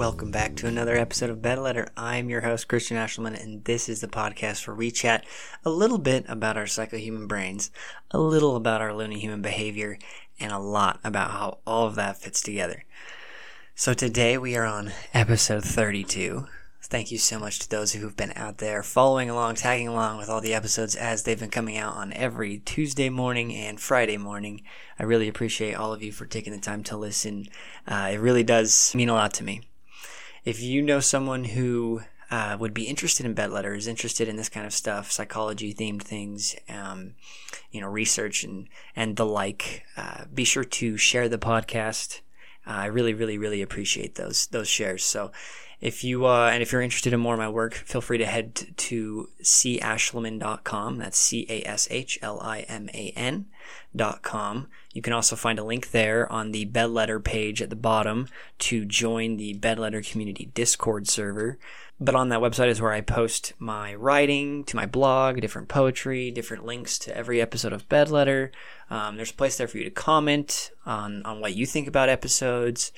Welcome 0.00 0.30
back 0.30 0.56
to 0.56 0.66
another 0.66 0.96
episode 0.96 1.28
of 1.28 1.42
Bed 1.42 1.58
Letter. 1.58 1.86
I'm 1.94 2.30
your 2.30 2.40
host, 2.40 2.68
Christian 2.68 2.96
Ashliman, 2.96 3.38
and 3.38 3.62
this 3.64 3.86
is 3.86 4.00
the 4.00 4.08
podcast 4.08 4.66
where 4.66 4.74
we 4.74 4.90
chat 4.90 5.26
a 5.62 5.68
little 5.68 5.98
bit 5.98 6.24
about 6.26 6.56
our 6.56 6.64
psychohuman 6.64 7.28
brains, 7.28 7.70
a 8.10 8.18
little 8.18 8.56
about 8.56 8.80
our 8.80 8.94
loony 8.94 9.18
human 9.18 9.42
behavior, 9.42 9.98
and 10.40 10.52
a 10.52 10.58
lot 10.58 11.00
about 11.04 11.32
how 11.32 11.58
all 11.66 11.86
of 11.86 11.96
that 11.96 12.16
fits 12.16 12.40
together. 12.40 12.84
So 13.74 13.92
today 13.92 14.38
we 14.38 14.56
are 14.56 14.64
on 14.64 14.90
episode 15.12 15.64
32. 15.64 16.46
Thank 16.82 17.12
you 17.12 17.18
so 17.18 17.38
much 17.38 17.58
to 17.58 17.68
those 17.68 17.92
who've 17.92 18.16
been 18.16 18.32
out 18.36 18.56
there 18.56 18.82
following 18.82 19.28
along, 19.28 19.56
tagging 19.56 19.88
along 19.88 20.16
with 20.16 20.30
all 20.30 20.40
the 20.40 20.54
episodes 20.54 20.96
as 20.96 21.24
they've 21.24 21.38
been 21.38 21.50
coming 21.50 21.76
out 21.76 21.94
on 21.94 22.14
every 22.14 22.60
Tuesday 22.60 23.10
morning 23.10 23.54
and 23.54 23.78
Friday 23.78 24.16
morning. 24.16 24.62
I 24.98 25.02
really 25.02 25.28
appreciate 25.28 25.74
all 25.74 25.92
of 25.92 26.02
you 26.02 26.10
for 26.10 26.24
taking 26.24 26.54
the 26.54 26.58
time 26.58 26.84
to 26.84 26.96
listen. 26.96 27.48
Uh, 27.86 28.12
it 28.14 28.18
really 28.18 28.42
does 28.42 28.94
mean 28.94 29.10
a 29.10 29.14
lot 29.14 29.34
to 29.34 29.44
me. 29.44 29.60
If 30.44 30.62
you 30.62 30.82
know 30.82 31.00
someone 31.00 31.44
who 31.44 32.02
uh, 32.30 32.56
would 32.60 32.72
be 32.72 32.84
interested 32.84 33.26
in 33.26 33.34
bed 33.34 33.50
letters, 33.50 33.86
interested 33.86 34.28
in 34.28 34.36
this 34.36 34.48
kind 34.48 34.66
of 34.66 34.72
stuff, 34.72 35.10
psychology 35.10 35.74
themed 35.74 36.02
things, 36.02 36.54
um, 36.68 37.14
you 37.70 37.80
know, 37.80 37.88
research 37.88 38.44
and 38.44 38.68
and 38.94 39.16
the 39.16 39.26
like, 39.26 39.84
uh, 39.96 40.24
be 40.32 40.44
sure 40.44 40.64
to 40.64 40.96
share 40.96 41.28
the 41.28 41.38
podcast. 41.38 42.20
Uh, 42.66 42.70
I 42.70 42.86
really, 42.86 43.14
really, 43.14 43.36
really 43.36 43.62
appreciate 43.62 44.14
those 44.14 44.46
those 44.46 44.68
shares. 44.68 45.02
So 45.02 45.32
if 45.80 46.04
you 46.04 46.26
uh, 46.26 46.50
and 46.52 46.62
if 46.62 46.72
you're 46.72 46.82
interested 46.82 47.12
in 47.12 47.20
more 47.20 47.34
of 47.34 47.40
my 47.40 47.48
work, 47.48 47.74
feel 47.74 48.00
free 48.00 48.18
to 48.18 48.26
head 48.26 48.54
to 48.76 49.28
cashliman.com. 49.42 50.98
That's 50.98 51.18
c 51.18 51.46
a 51.48 51.66
s 51.66 51.88
h 51.90 52.18
l 52.22 52.38
i 52.40 52.60
m 52.60 52.88
a 52.92 53.12
n 53.16 53.46
dot 53.96 54.22
com. 54.22 54.68
You 54.92 55.02
can 55.02 55.12
also 55.12 55.36
find 55.36 55.58
a 55.58 55.64
link 55.64 55.90
there 55.90 56.30
on 56.30 56.52
the 56.52 56.66
Bedletter 56.66 57.22
page 57.22 57.62
at 57.62 57.70
the 57.70 57.76
bottom 57.76 58.28
to 58.58 58.84
join 58.84 59.36
the 59.36 59.54
Bedletter 59.54 60.08
Community 60.08 60.50
Discord 60.52 61.08
server. 61.08 61.58
But 62.02 62.14
on 62.14 62.30
that 62.30 62.40
website 62.40 62.68
is 62.68 62.80
where 62.80 62.92
I 62.92 63.02
post 63.02 63.52
my 63.58 63.94
writing 63.94 64.64
to 64.64 64.76
my 64.76 64.86
blog, 64.86 65.40
different 65.40 65.68
poetry, 65.68 66.30
different 66.30 66.64
links 66.64 66.98
to 67.00 67.14
every 67.14 67.40
episode 67.42 67.74
of 67.74 67.88
Bedletter. 67.90 68.50
Um, 68.88 69.16
there's 69.16 69.30
a 69.30 69.34
place 69.34 69.58
there 69.58 69.68
for 69.68 69.76
you 69.76 69.84
to 69.84 69.90
comment 69.90 70.70
on, 70.86 71.22
on 71.24 71.40
what 71.40 71.54
you 71.54 71.66
think 71.66 71.86
about 71.86 72.08
episodes. 72.08 72.90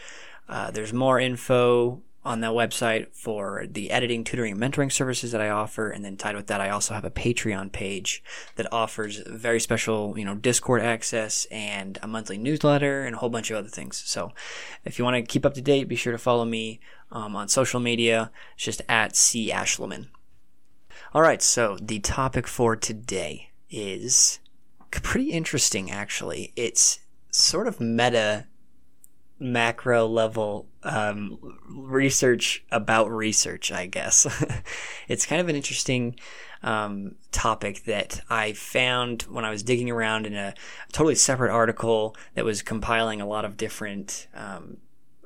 Uh, 0.48 0.70
there's 0.70 0.92
more 0.92 1.19
info 1.19 2.00
on 2.24 2.40
that 2.40 2.52
website 2.52 3.12
for 3.12 3.66
the 3.68 3.90
editing, 3.90 4.22
tutoring, 4.22 4.52
and 4.52 4.60
mentoring 4.60 4.92
services 4.92 5.32
that 5.32 5.40
I 5.40 5.48
offer. 5.48 5.90
And 5.90 6.04
then 6.04 6.16
tied 6.16 6.36
with 6.36 6.46
that, 6.46 6.60
I 6.60 6.70
also 6.70 6.94
have 6.94 7.04
a 7.04 7.10
Patreon 7.10 7.72
page 7.72 8.22
that 8.54 8.72
offers 8.72 9.18
very 9.26 9.58
special, 9.58 10.16
you 10.16 10.24
know, 10.24 10.36
Discord 10.36 10.82
access 10.82 11.46
and 11.50 11.98
a 12.02 12.06
monthly 12.06 12.38
newsletter 12.38 13.02
and 13.04 13.16
a 13.16 13.18
whole 13.18 13.30
bunch 13.30 13.50
of 13.50 13.56
other 13.56 13.68
things. 13.68 14.02
So 14.06 14.32
if 14.84 14.98
you 14.98 15.04
want 15.04 15.16
to 15.16 15.22
keep 15.22 15.44
up 15.44 15.54
to 15.54 15.60
date, 15.60 15.88
be 15.88 15.96
sure 15.96 16.12
to 16.12 16.18
follow 16.18 16.44
me 16.44 16.80
um, 17.10 17.34
on 17.34 17.48
social 17.48 17.80
media. 17.80 18.30
It's 18.54 18.64
just 18.64 18.82
at 18.88 19.16
C 19.16 19.50
Ashliman. 19.50 20.06
All 21.12 21.22
right. 21.22 21.42
So 21.42 21.76
the 21.80 21.98
topic 21.98 22.46
for 22.46 22.76
today 22.76 23.50
is 23.68 24.38
pretty 24.90 25.30
interesting, 25.32 25.90
actually. 25.90 26.52
It's 26.54 27.00
sort 27.30 27.66
of 27.66 27.80
meta 27.80 28.46
macro 29.42 30.06
level 30.06 30.66
um, 30.84 31.38
research 31.68 32.64
about 32.70 33.10
research, 33.10 33.72
I 33.72 33.86
guess. 33.86 34.26
it's 35.08 35.26
kind 35.26 35.40
of 35.40 35.48
an 35.48 35.56
interesting 35.56 36.16
um, 36.62 37.16
topic 37.32 37.84
that 37.84 38.20
I 38.30 38.52
found 38.52 39.22
when 39.22 39.44
I 39.44 39.50
was 39.50 39.62
digging 39.62 39.90
around 39.90 40.26
in 40.26 40.34
a 40.34 40.54
totally 40.92 41.16
separate 41.16 41.52
article 41.52 42.16
that 42.34 42.44
was 42.44 42.62
compiling 42.62 43.20
a 43.20 43.26
lot 43.26 43.44
of 43.44 43.56
different 43.56 44.28
um, 44.34 44.78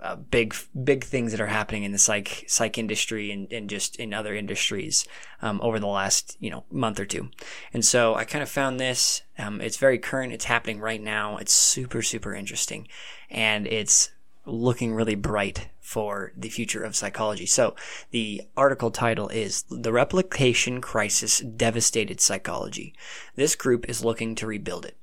uh, 0.06 0.16
big 0.16 0.54
big 0.84 1.04
things 1.04 1.32
that 1.32 1.40
are 1.40 1.46
happening 1.46 1.82
in 1.82 1.92
the 1.92 1.98
psych 1.98 2.44
psych 2.46 2.78
industry 2.78 3.32
and, 3.32 3.52
and 3.52 3.68
just 3.68 3.96
in 3.96 4.14
other 4.14 4.34
industries 4.34 5.06
um, 5.42 5.60
over 5.62 5.80
the 5.80 5.86
last 5.86 6.36
you 6.38 6.50
know 6.50 6.64
month 6.70 7.00
or 7.00 7.06
two 7.06 7.28
and 7.72 7.84
so 7.84 8.14
i 8.14 8.24
kind 8.24 8.42
of 8.42 8.48
found 8.48 8.78
this 8.78 9.22
um, 9.38 9.60
it's 9.60 9.76
very 9.76 9.98
current 9.98 10.32
it's 10.32 10.44
happening 10.44 10.78
right 10.80 11.02
now 11.02 11.36
it's 11.38 11.52
super 11.52 12.02
super 12.02 12.34
interesting 12.34 12.86
and 13.30 13.66
it's 13.66 14.10
looking 14.44 14.94
really 14.94 15.16
bright 15.16 15.68
for 15.80 16.32
the 16.36 16.48
future 16.48 16.84
of 16.84 16.94
psychology. 16.94 17.46
So 17.46 17.74
the 18.10 18.42
article 18.56 18.90
title 18.90 19.28
is 19.28 19.64
The 19.68 19.92
Replication 19.92 20.80
Crisis 20.80 21.40
Devastated 21.40 22.20
Psychology. 22.20 22.94
This 23.34 23.56
group 23.56 23.88
is 23.88 24.04
looking 24.04 24.36
to 24.36 24.46
rebuild 24.46 24.84
it. 24.84 24.96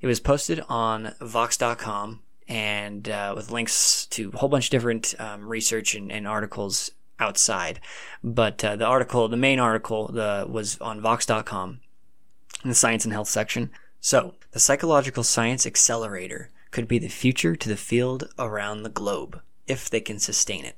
It 0.00 0.06
was 0.06 0.20
posted 0.20 0.62
on 0.68 1.14
Vox.com 1.20 2.20
and 2.48 3.08
uh, 3.08 3.34
with 3.36 3.50
links 3.50 4.06
to 4.06 4.30
a 4.32 4.38
whole 4.38 4.48
bunch 4.48 4.66
of 4.66 4.70
different 4.70 5.14
um, 5.18 5.46
research 5.46 5.94
and, 5.94 6.10
and, 6.10 6.26
articles 6.26 6.90
outside. 7.20 7.78
But 8.24 8.64
uh, 8.64 8.76
the 8.76 8.86
article, 8.86 9.28
the 9.28 9.36
main 9.36 9.60
article, 9.60 10.08
the, 10.08 10.46
was 10.48 10.78
on 10.80 11.00
Vox.com 11.00 11.80
in 12.64 12.70
the 12.70 12.74
Science 12.74 13.04
and 13.04 13.12
Health 13.12 13.28
section. 13.28 13.70
So, 14.00 14.34
the 14.52 14.60
Psychological 14.60 15.24
Science 15.24 15.66
Accelerator 15.66 16.50
could 16.70 16.88
be 16.88 16.98
the 16.98 17.08
future 17.08 17.56
to 17.56 17.68
the 17.68 17.76
field 17.76 18.28
around 18.38 18.82
the 18.82 18.88
globe 18.88 19.40
if 19.66 19.90
they 19.90 20.00
can 20.00 20.18
sustain 20.18 20.64
it. 20.64 20.76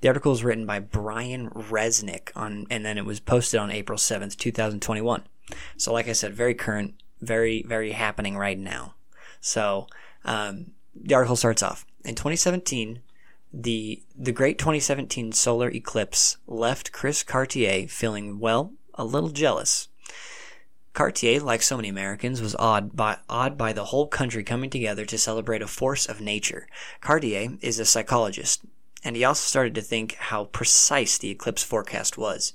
The 0.00 0.08
article 0.08 0.30
was 0.30 0.44
written 0.44 0.66
by 0.66 0.78
Brian 0.78 1.50
Resnick 1.50 2.30
on, 2.36 2.66
and 2.70 2.84
then 2.84 2.98
it 2.98 3.04
was 3.04 3.20
posted 3.20 3.58
on 3.58 3.70
April 3.70 3.98
7th, 3.98 4.36
2021. 4.36 5.24
So, 5.76 5.92
like 5.92 6.08
I 6.08 6.12
said, 6.12 6.34
very 6.34 6.54
current, 6.54 6.94
very, 7.20 7.62
very 7.62 7.92
happening 7.92 8.36
right 8.36 8.58
now. 8.58 8.94
So, 9.40 9.88
um, 10.24 10.72
the 10.94 11.14
article 11.14 11.36
starts 11.36 11.62
off 11.62 11.86
in 12.04 12.14
2017. 12.14 13.00
The 13.52 14.02
the 14.16 14.32
great 14.32 14.58
2017 14.58 15.32
solar 15.32 15.68
eclipse 15.70 16.36
left 16.46 16.92
Chris 16.92 17.24
Chartier 17.24 17.88
feeling 17.88 18.38
well 18.38 18.72
a 18.94 19.04
little 19.04 19.30
jealous 19.30 19.88
Chartier, 20.96 21.40
like 21.40 21.62
so 21.62 21.76
many 21.76 21.88
Americans, 21.88 22.42
was 22.42 22.56
awed 22.56 22.96
by, 22.96 23.18
awed 23.28 23.56
by 23.56 23.72
the 23.72 23.86
whole 23.86 24.08
country 24.08 24.42
coming 24.42 24.70
together 24.70 25.04
to 25.06 25.18
celebrate 25.18 25.62
a 25.62 25.68
force 25.68 26.06
of 26.06 26.20
nature. 26.20 26.66
Chartier 27.00 27.56
is 27.60 27.78
a 27.78 27.84
psychologist, 27.84 28.62
and 29.04 29.14
he 29.14 29.24
also 29.24 29.46
started 29.46 29.74
to 29.76 29.82
think 29.82 30.16
how 30.16 30.44
precise 30.46 31.16
the 31.16 31.30
eclipse 31.30 31.62
forecast 31.62 32.18
was. 32.18 32.52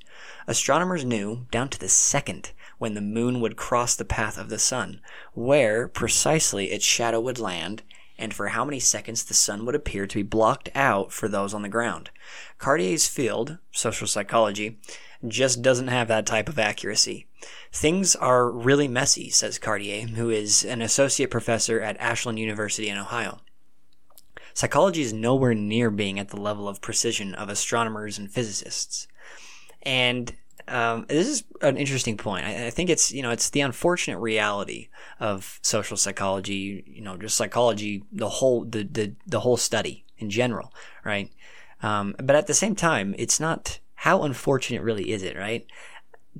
Astronomers 0.48 1.06
knew, 1.06 1.48
down 1.50 1.70
to 1.70 1.80
the 1.80 1.88
second, 1.88 2.52
when 2.78 2.94
the 2.94 3.02
moon 3.02 3.40
would 3.40 3.56
cross 3.56 3.96
the 3.96 4.04
path 4.04 4.38
of 4.38 4.50
the 4.50 4.60
sun, 4.60 5.00
where 5.34 5.88
precisely 5.88 6.72
its 6.72 6.84
shadow 6.84 7.22
would 7.22 7.40
land, 7.40 7.84
and 8.18 8.34
for 8.34 8.50
how 8.50 8.66
many 8.66 8.80
seconds 8.80 9.24
the 9.24 9.34
sun 9.34 9.66
would 9.66 9.76
appear 9.76 10.08
to 10.08 10.20
be 10.20 10.24
blocked 10.24 10.70
out 10.76 11.12
for 11.12 11.28
those 11.28 11.54
on 11.54 11.62
the 11.62 11.70
ground. 11.70 12.10
Chartier's 12.62 13.08
field, 13.08 13.58
social 13.72 14.08
psychology, 14.08 14.80
just 15.28 15.62
doesn't 15.62 15.88
have 15.88 16.08
that 16.08 16.26
type 16.26 16.50
of 16.50 16.60
accuracy. 16.60 17.28
Things 17.72 18.16
are 18.16 18.50
really 18.50 18.88
messy, 18.88 19.30
says 19.30 19.60
Chartier, 19.60 20.08
who 20.08 20.30
is 20.30 20.64
an 20.64 20.82
associate 20.82 21.32
professor 21.32 21.82
at 21.82 22.00
Ashland 22.00 22.40
University 22.40 22.90
in 22.90 22.98
Ohio. 22.98 23.42
Psychology 24.54 25.02
is 25.02 25.12
nowhere 25.12 25.54
near 25.54 25.92
being 25.92 26.18
at 26.18 26.30
the 26.30 26.40
level 26.40 26.70
of 26.70 26.82
precision 26.82 27.36
of 27.36 27.50
astronomers 27.50 28.18
and 28.18 28.32
physicists. 28.32 29.08
And 29.82 30.34
um, 30.68 31.06
this 31.08 31.28
is 31.28 31.44
an 31.62 31.78
interesting 31.78 32.18
point. 32.18 32.46
I, 32.46 32.68
I, 32.68 32.70
think 32.70 32.90
it's 32.90 33.12
you 33.12 33.22
know 33.22 33.32
it's 33.32 33.50
the 33.52 33.62
unfortunate 33.62 34.20
reality 34.20 34.90
of 35.20 35.60
social 35.62 35.98
psychology. 35.98 36.84
You 36.88 37.02
know, 37.02 37.18
just 37.18 37.38
psychology, 37.38 38.04
the 38.12 38.30
whole 38.30 38.66
the 38.66 38.84
the, 38.84 39.14
the 39.28 39.42
whole 39.42 39.58
study 39.58 40.06
in 40.18 40.30
general, 40.30 40.74
right? 41.04 41.30
Um, 41.82 42.16
but 42.18 42.36
at 42.36 42.48
the 42.48 42.54
same 42.54 42.76
time, 42.76 43.14
it's 43.18 43.40
not 43.40 43.80
how 43.96 44.24
unfortunate 44.24 44.82
really 44.82 45.12
is 45.12 45.24
it, 45.24 45.38
right? 45.38 45.66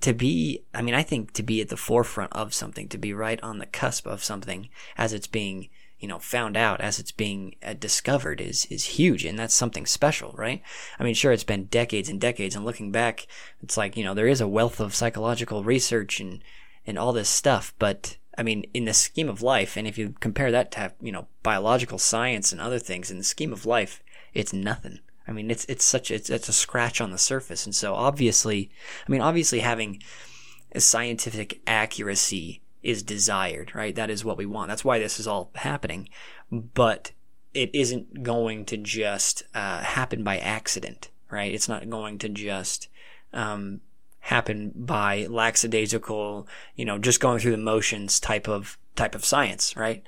To 0.02 0.14
be, 0.14 0.64
I 0.74 0.82
mean, 0.82 0.94
I 0.94 1.04
think 1.04 1.34
to 1.34 1.44
be 1.44 1.62
at 1.62 1.70
the 1.70 1.78
forefront 1.78 2.34
of 2.34 2.54
something, 2.54 2.88
to 2.90 2.98
be 2.98 3.14
right 3.14 3.42
on 3.42 3.60
the 3.60 3.66
cusp 3.66 4.06
of 4.06 4.24
something 4.24 4.70
as 4.98 5.14
it's 5.14 5.28
being, 5.28 5.70
you 6.00 6.08
know, 6.08 6.20
found 6.20 6.58
out, 6.58 6.82
as 6.82 7.00
it's 7.00 7.12
being 7.12 7.56
uh, 7.64 7.74
discovered 7.74 8.42
is, 8.42 8.66
is 8.66 8.84
huge. 8.84 9.26
And 9.26 9.40
that's 9.40 9.54
something 9.54 9.86
special, 9.86 10.34
right? 10.38 10.62
I 11.00 11.04
mean, 11.04 11.14
sure, 11.14 11.32
it's 11.32 11.44
been 11.44 11.66
decades 11.66 12.10
and 12.10 12.20
decades. 12.20 12.56
And 12.56 12.66
looking 12.66 12.92
back, 12.92 13.28
it's 13.62 13.78
like, 13.78 13.96
you 13.96 14.04
know, 14.04 14.14
there 14.14 14.28
is 14.28 14.42
a 14.42 14.48
wealth 14.48 14.80
of 14.80 14.96
psychological 14.96 15.64
research 15.64 16.20
and, 16.20 16.44
and 16.86 17.00
all 17.00 17.14
this 17.14 17.30
stuff. 17.30 17.74
But 17.80 18.18
I 18.38 18.44
mean, 18.44 18.66
in 18.74 18.86
the 18.86 18.94
scheme 18.94 19.30
of 19.30 19.42
life, 19.42 19.78
and 19.78 19.88
if 19.88 19.98
you 19.98 20.14
compare 20.20 20.52
that 20.52 20.72
to, 20.72 20.94
you 21.02 21.12
know, 21.12 21.28
biological 21.44 21.98
science 21.98 22.52
and 22.52 22.60
other 22.60 22.80
things, 22.80 23.10
in 23.10 23.18
the 23.18 23.24
scheme 23.24 23.54
of 23.54 23.66
life, 23.66 24.04
it's 24.34 24.54
nothing. 24.54 25.00
I 25.28 25.32
mean, 25.32 25.50
it's 25.50 25.66
it's 25.66 25.86
such 25.86 26.12
it's 26.12 26.30
it's 26.30 26.50
a 26.50 26.54
scratch 26.54 27.02
on 27.02 27.12
the 27.12 27.18
surface, 27.18 27.66
and 27.66 27.74
so 27.74 27.96
obviously, 27.96 28.70
I 29.08 29.12
mean, 29.12 29.22
obviously 29.22 29.60
having 29.60 30.04
a 30.74 30.82
scientific 30.82 31.62
accuracy 31.66 32.62
is 32.86 33.04
desired, 33.04 33.74
right? 33.74 33.96
That 33.96 34.10
is 34.10 34.24
what 34.24 34.38
we 34.38 34.46
want. 34.46 34.70
That's 34.70 34.86
why 34.86 35.00
this 35.00 35.20
is 35.20 35.28
all 35.28 35.50
happening, 35.56 36.08
but 36.52 37.12
it 37.54 37.74
isn't 37.74 38.22
going 38.24 38.66
to 38.66 38.78
just 38.78 39.44
uh, 39.56 39.80
happen 39.80 40.24
by 40.24 40.38
accident, 40.38 41.10
right? 41.32 41.54
It's 41.54 41.68
not 41.68 41.90
going 41.90 42.20
to 42.20 42.30
just 42.30 42.88
um, 43.34 43.82
happen 44.20 44.72
by 44.76 45.26
lackadaisical, 45.26 46.48
you 46.76 46.86
know, 46.86 47.00
just 47.00 47.20
going 47.20 47.40
through 47.40 47.52
the 47.52 47.58
motions 47.58 48.20
type 48.20 48.48
of 48.48 48.78
type 48.96 49.16
of 49.16 49.26
science, 49.26 49.76
right? 49.76 50.04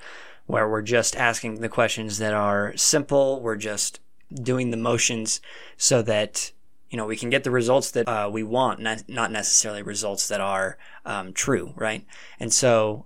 Where 0.45 0.69
we're 0.69 0.81
just 0.81 1.15
asking 1.15 1.61
the 1.61 1.69
questions 1.69 2.19
that 2.19 2.33
are 2.33 2.75
simple, 2.77 3.41
we're 3.41 3.57
just 3.57 3.99
doing 4.33 4.71
the 4.71 4.77
motions 4.77 5.41
so 5.77 6.01
that 6.03 6.51
you 6.89 6.97
know 6.97 7.05
we 7.05 7.17
can 7.17 7.29
get 7.29 7.43
the 7.43 7.51
results 7.51 7.91
that 7.91 8.07
uh, 8.07 8.29
we 8.31 8.43
want, 8.43 8.79
not 8.79 9.31
necessarily 9.31 9.81
results 9.81 10.27
that 10.27 10.41
are 10.41 10.77
um, 11.05 11.33
true, 11.33 11.73
right? 11.75 12.05
And 12.39 12.53
so 12.53 13.05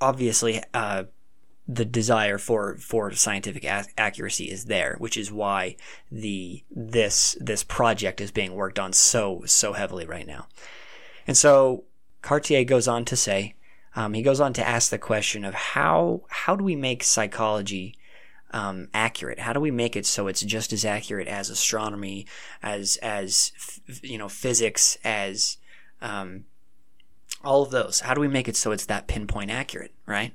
obviously. 0.00 0.62
Uh, 0.74 1.04
the 1.68 1.84
desire 1.84 2.38
for 2.38 2.76
for 2.76 3.12
scientific 3.12 3.64
a- 3.64 3.86
accuracy 3.96 4.50
is 4.50 4.64
there, 4.64 4.96
which 4.98 5.16
is 5.16 5.30
why 5.30 5.76
the 6.10 6.62
this 6.70 7.36
this 7.40 7.62
project 7.62 8.20
is 8.20 8.30
being 8.30 8.54
worked 8.54 8.78
on 8.78 8.92
so 8.92 9.42
so 9.46 9.72
heavily 9.72 10.04
right 10.04 10.26
now. 10.26 10.48
And 11.26 11.36
so 11.36 11.84
Chartier 12.26 12.64
goes 12.64 12.88
on 12.88 13.04
to 13.06 13.16
say, 13.16 13.54
um, 13.94 14.14
he 14.14 14.22
goes 14.22 14.40
on 14.40 14.52
to 14.54 14.66
ask 14.66 14.90
the 14.90 14.98
question 14.98 15.44
of 15.44 15.54
how 15.54 16.22
how 16.28 16.56
do 16.56 16.64
we 16.64 16.76
make 16.76 17.04
psychology 17.04 17.94
um, 18.52 18.88
accurate? 18.92 19.40
How 19.40 19.52
do 19.52 19.60
we 19.60 19.70
make 19.70 19.96
it 19.96 20.06
so 20.06 20.26
it's 20.26 20.42
just 20.42 20.72
as 20.72 20.84
accurate 20.84 21.28
as 21.28 21.50
astronomy, 21.50 22.26
as 22.62 22.96
as 22.98 23.52
you 24.02 24.18
know 24.18 24.28
physics, 24.28 24.98
as 25.04 25.58
um, 26.00 26.44
all 27.44 27.62
of 27.62 27.70
those? 27.70 28.00
How 28.00 28.14
do 28.14 28.20
we 28.20 28.28
make 28.28 28.48
it 28.48 28.56
so 28.56 28.72
it's 28.72 28.86
that 28.86 29.06
pinpoint 29.06 29.50
accurate, 29.50 29.92
right? 30.06 30.34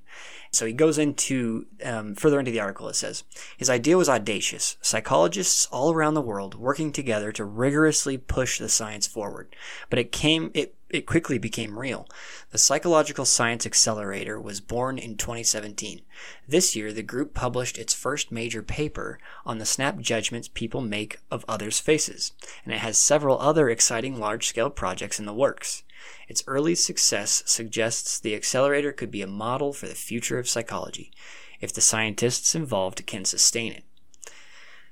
So 0.52 0.66
he 0.66 0.74
goes 0.74 0.98
into 0.98 1.68
um, 1.84 2.16
further 2.16 2.40
into 2.40 2.52
the 2.52 2.60
article. 2.60 2.88
It 2.90 2.96
says 2.96 3.24
his 3.58 3.70
idea 3.70 3.98
was 3.98 4.10
audacious. 4.10 4.78
Psychologists 4.82 5.68
all 5.68 5.94
around 5.94 6.14
the 6.14 6.22
world 6.22 6.56
working 6.56 6.92
together 6.92 7.32
to 7.34 7.46
rigorously 7.46 8.18
push 8.18 8.58
the 8.58 8.70
science 8.70 9.06
forward, 9.08 9.56
but 9.90 10.00
it 10.00 10.12
came 10.12 10.52
it 10.54 10.77
it 10.90 11.06
quickly 11.06 11.38
became 11.38 11.78
real. 11.78 12.08
The 12.52 12.58
Psychological 12.58 13.26
Science 13.26 13.66
Accelerator 13.66 14.40
was 14.40 14.62
born 14.62 14.98
in 14.98 15.18
2017. 15.18 16.02
This 16.48 16.76
year, 16.76 16.94
the 16.94 17.04
group 17.04 17.34
published 17.34 17.78
its 17.78 17.94
first 17.94 18.32
major 18.32 18.64
paper 18.64 19.20
on 19.46 19.58
the 19.58 19.66
snap 19.66 20.00
judgments 20.00 20.48
people 20.48 20.82
make 20.82 21.20
of 21.30 21.44
others' 21.48 21.80
faces, 21.80 22.32
and 22.64 22.74
it 22.74 22.80
has 22.80 22.98
several 22.98 23.40
other 23.40 23.70
exciting 23.70 24.18
large 24.18 24.48
scale 24.48 24.70
projects 24.70 25.20
in 25.20 25.26
the 25.26 25.34
works. 25.34 25.84
Its 26.30 26.44
early 26.48 26.76
success 26.76 27.44
suggests 27.46 28.20
the 28.20 28.36
accelerator 28.36 28.94
could 28.94 29.12
be 29.12 29.22
a 29.22 29.28
model 29.28 29.74
for 29.74 29.88
the 29.88 29.96
future 29.96 30.40
of 30.40 30.48
psychology, 30.48 31.12
if 31.60 31.74
the 31.74 31.82
scientists 31.82 32.56
involved 32.56 33.06
can 33.06 33.26
sustain 33.26 33.74
it. 33.74 33.84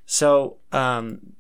So, 0.06 0.58
um, 0.72 1.34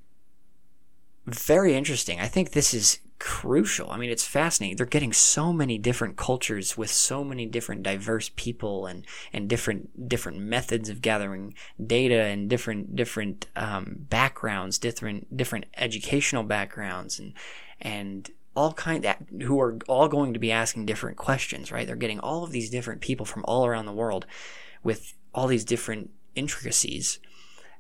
very 1.25 1.75
interesting. 1.75 2.19
I 2.19 2.27
think 2.27 2.51
this 2.51 2.73
is 2.73 2.99
crucial. 3.19 3.89
I 3.91 3.97
mean, 3.97 4.09
it's 4.09 4.25
fascinating. 4.25 4.77
They're 4.77 4.85
getting 4.85 5.13
so 5.13 5.53
many 5.53 5.77
different 5.77 6.17
cultures 6.17 6.77
with 6.77 6.89
so 6.89 7.23
many 7.23 7.45
different 7.45 7.83
diverse 7.83 8.29
people 8.35 8.85
and, 8.85 9.05
and 9.31 9.47
different 9.47 10.09
different 10.09 10.39
methods 10.39 10.89
of 10.89 11.01
gathering 11.01 11.53
data 11.85 12.21
and 12.21 12.49
different 12.49 12.95
different 12.95 13.47
um, 13.55 13.95
backgrounds, 14.09 14.77
different 14.77 15.35
different 15.35 15.65
educational 15.77 16.43
backgrounds, 16.43 17.19
and 17.19 17.33
and 17.79 18.31
all 18.55 18.73
kind 18.73 19.05
of, 19.05 19.15
who 19.43 19.59
are 19.59 19.77
all 19.87 20.07
going 20.07 20.33
to 20.33 20.39
be 20.39 20.51
asking 20.51 20.85
different 20.85 21.17
questions. 21.17 21.71
Right? 21.71 21.87
They're 21.87 21.95
getting 21.95 22.19
all 22.19 22.43
of 22.43 22.51
these 22.51 22.69
different 22.69 23.01
people 23.01 23.25
from 23.25 23.45
all 23.45 23.65
around 23.65 23.85
the 23.85 23.93
world 23.93 24.25
with 24.83 25.13
all 25.33 25.47
these 25.47 25.65
different 25.65 26.11
intricacies, 26.35 27.19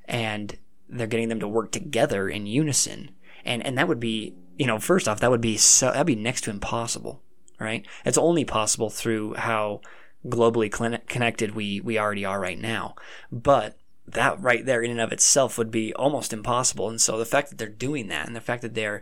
and 0.05 0.57
they're 0.87 1.07
getting 1.07 1.29
them 1.29 1.39
to 1.41 1.47
work 1.47 1.71
together 1.71 2.29
in 2.29 2.45
unison. 2.45 3.11
And 3.43 3.65
and 3.65 3.77
that 3.77 3.87
would 3.87 3.99
be 3.99 4.33
you 4.57 4.65
know, 4.65 4.79
first 4.79 5.07
off, 5.07 5.19
that 5.19 5.31
would 5.31 5.41
be 5.41 5.57
so 5.57 5.87
that'd 5.87 6.07
be 6.07 6.15
next 6.15 6.41
to 6.41 6.49
impossible, 6.49 7.21
right? 7.59 7.85
It's 8.05 8.17
only 8.17 8.45
possible 8.45 8.89
through 8.89 9.35
how 9.35 9.81
globally 10.25 10.71
connected 11.07 11.55
we 11.55 11.79
we 11.81 11.99
already 11.99 12.25
are 12.25 12.39
right 12.39 12.59
now. 12.59 12.95
But 13.31 13.77
that 14.07 14.39
right 14.39 14.65
there 14.65 14.81
in 14.81 14.91
and 14.91 15.01
of 15.01 15.11
itself 15.11 15.57
would 15.57 15.71
be 15.71 15.93
almost 15.93 16.33
impossible. 16.33 16.89
And 16.89 17.01
so 17.01 17.17
the 17.17 17.25
fact 17.25 17.49
that 17.49 17.57
they're 17.57 17.67
doing 17.67 18.07
that 18.07 18.27
and 18.27 18.35
the 18.35 18.41
fact 18.41 18.61
that 18.61 18.75
they're 18.75 19.01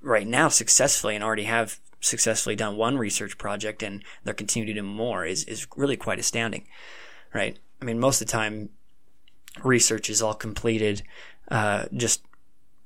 right 0.00 0.26
now 0.26 0.48
successfully 0.48 1.14
and 1.14 1.24
already 1.24 1.44
have 1.44 1.80
successfully 2.00 2.54
done 2.54 2.76
one 2.76 2.98
research 2.98 3.38
project 3.38 3.82
and 3.82 4.04
they're 4.22 4.34
continuing 4.34 4.74
to 4.74 4.80
do 4.80 4.86
more 4.86 5.24
is, 5.24 5.44
is 5.44 5.66
really 5.76 5.96
quite 5.96 6.18
astounding, 6.18 6.66
right? 7.32 7.58
I 7.80 7.84
mean, 7.84 7.98
most 7.98 8.20
of 8.20 8.28
the 8.28 8.32
time, 8.32 8.68
research 9.62 10.10
is 10.10 10.20
all 10.20 10.34
completed 10.34 11.02
uh, 11.50 11.86
just 11.94 12.22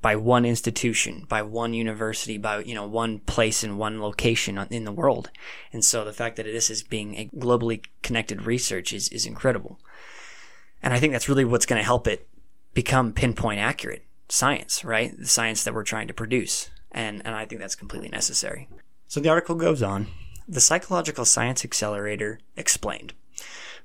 by 0.01 0.15
one 0.15 0.45
institution, 0.45 1.27
by 1.29 1.43
one 1.43 1.75
university, 1.75 2.39
by 2.39 2.61
you 2.61 2.75
know 2.75 2.87
one 2.87 3.19
place 3.21 3.65
in 3.65 3.79
one 3.79 4.01
location 4.01 4.59
in 4.71 4.85
the 4.85 4.93
world. 4.93 5.31
And 5.73 5.85
so 5.85 6.05
the 6.05 6.13
fact 6.13 6.37
that 6.37 6.45
this 6.45 6.71
is 6.71 6.83
being 6.83 7.17
a 7.17 7.29
globally 7.37 7.85
connected 8.03 8.47
research 8.47 8.93
is 8.93 9.09
is 9.09 9.27
incredible. 9.27 9.81
And 10.83 10.95
I 10.95 11.01
think 11.01 11.13
that's 11.13 11.29
really 11.29 11.45
what's 11.45 11.67
going 11.67 11.81
to 11.81 11.85
help 11.85 12.07
it 12.07 12.29
become 12.75 13.13
pinpoint 13.13 13.59
accurate 13.59 14.05
science, 14.29 14.85
right? 14.85 15.17
The 15.19 15.27
science 15.27 15.65
that 15.65 15.75
we're 15.75 15.85
trying 15.85 16.09
to 16.09 16.15
produce. 16.15 16.71
And 16.93 17.23
and 17.25 17.35
I 17.35 17.45
think 17.45 17.61
that's 17.61 17.75
completely 17.75 18.09
necessary. 18.09 18.69
So 19.09 19.21
the 19.21 19.31
article 19.31 19.55
goes 19.55 19.83
on. 19.83 20.07
The 20.47 20.61
Psychological 20.61 21.25
Science 21.27 21.65
Accelerator 21.65 22.41
explained. 22.57 23.13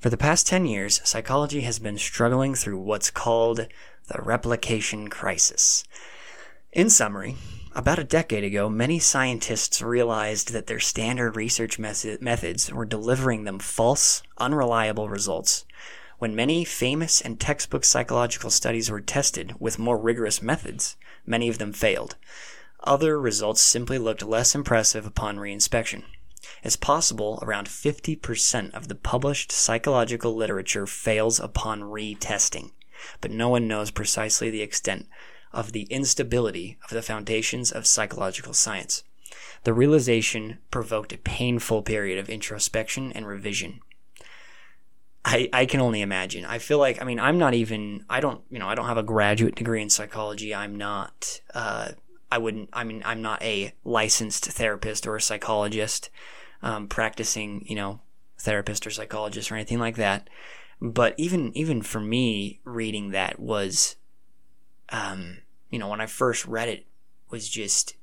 For 0.03 0.09
the 0.09 0.17
past 0.17 0.45
10 0.47 0.65
years, 0.65 0.99
psychology 1.05 1.61
has 1.61 1.79
been 1.79 1.97
struggling 1.97 2.55
through 2.55 2.79
what's 2.79 3.09
called 3.09 3.67
the 4.07 4.21
replication 4.21 5.07
crisis. 5.07 5.85
In 6.73 6.89
summary, 6.89 7.37
about 7.73 7.99
a 7.99 8.03
decade 8.03 8.43
ago, 8.43 8.67
many 8.67 8.99
scientists 8.99 9.81
realized 9.81 10.51
that 10.51 10.67
their 10.67 10.81
standard 10.81 11.37
research 11.37 11.79
methods 11.79 12.69
were 12.69 12.83
delivering 12.83 13.45
them 13.45 13.59
false, 13.59 14.21
unreliable 14.37 15.07
results. 15.07 15.63
When 16.19 16.35
many 16.35 16.65
famous 16.65 17.21
and 17.21 17.39
textbook 17.39 17.85
psychological 17.85 18.49
studies 18.49 18.91
were 18.91 18.99
tested 18.99 19.55
with 19.57 19.79
more 19.79 19.97
rigorous 19.97 20.41
methods, 20.41 20.97
many 21.25 21.47
of 21.47 21.59
them 21.59 21.71
failed. 21.71 22.17
Other 22.81 23.17
results 23.17 23.61
simply 23.61 23.99
looked 23.99 24.21
less 24.21 24.53
impressive 24.53 25.05
upon 25.05 25.37
reinspection. 25.37 26.03
It's 26.63 26.75
possible 26.75 27.39
around 27.41 27.67
50% 27.67 28.73
of 28.73 28.87
the 28.87 28.95
published 28.95 29.51
psychological 29.51 30.35
literature 30.35 30.85
fails 30.85 31.39
upon 31.39 31.81
retesting 31.81 32.71
but 33.21 33.31
no 33.31 33.49
one 33.49 33.67
knows 33.67 33.91
precisely 33.91 34.49
the 34.49 34.61
extent 34.61 35.07
of 35.51 35.71
the 35.71 35.83
instability 35.83 36.77
of 36.83 36.89
the 36.89 37.01
foundations 37.01 37.71
of 37.71 37.85
psychological 37.85 38.53
science. 38.53 39.03
The 39.63 39.73
realization 39.73 40.59
provoked 40.71 41.13
a 41.13 41.17
painful 41.17 41.83
period 41.83 42.17
of 42.17 42.29
introspection 42.29 43.11
and 43.11 43.27
revision. 43.27 43.79
I, 45.25 45.49
I 45.53 45.65
can 45.65 45.79
only 45.79 46.01
imagine. 46.01 46.43
I 46.43 46.57
feel 46.57 46.79
like, 46.79 47.01
I 47.01 47.05
mean, 47.05 47.19
I'm 47.19 47.37
not 47.37 47.53
even, 47.53 48.03
I 48.09 48.19
don't, 48.19 48.41
you 48.49 48.59
know, 48.59 48.67
I 48.67 48.75
don't 48.75 48.87
have 48.87 48.97
a 48.97 49.03
graduate 49.03 49.55
degree 49.55 49.81
in 49.81 49.89
psychology. 49.89 50.53
I'm 50.53 50.75
not, 50.75 51.39
uh, 51.53 51.91
I 52.33 52.39
wouldn't, 52.39 52.69
I 52.73 52.83
mean, 52.83 53.03
I'm 53.05 53.21
not 53.21 53.43
a 53.43 53.75
licensed 53.85 54.45
therapist 54.45 55.05
or 55.05 55.15
a 55.15 55.21
psychologist, 55.21 56.09
um, 56.63 56.87
practicing, 56.87 57.63
you 57.67 57.75
know, 57.75 57.99
therapist 58.39 58.87
or 58.87 58.89
psychologist 58.89 59.51
or 59.51 59.55
anything 59.55 59.77
like 59.77 59.97
that. 59.97 60.31
But 60.81 61.13
even 61.17 61.55
even 61.55 61.83
for 61.83 61.99
me, 61.99 62.59
reading 62.63 63.11
that 63.11 63.39
was, 63.39 63.97
um, 64.89 65.41
you 65.69 65.77
know, 65.77 65.87
when 65.87 66.01
I 66.01 66.07
first 66.07 66.47
read 66.47 66.69
it, 66.69 66.87
was 67.29 67.47
just 67.47 67.97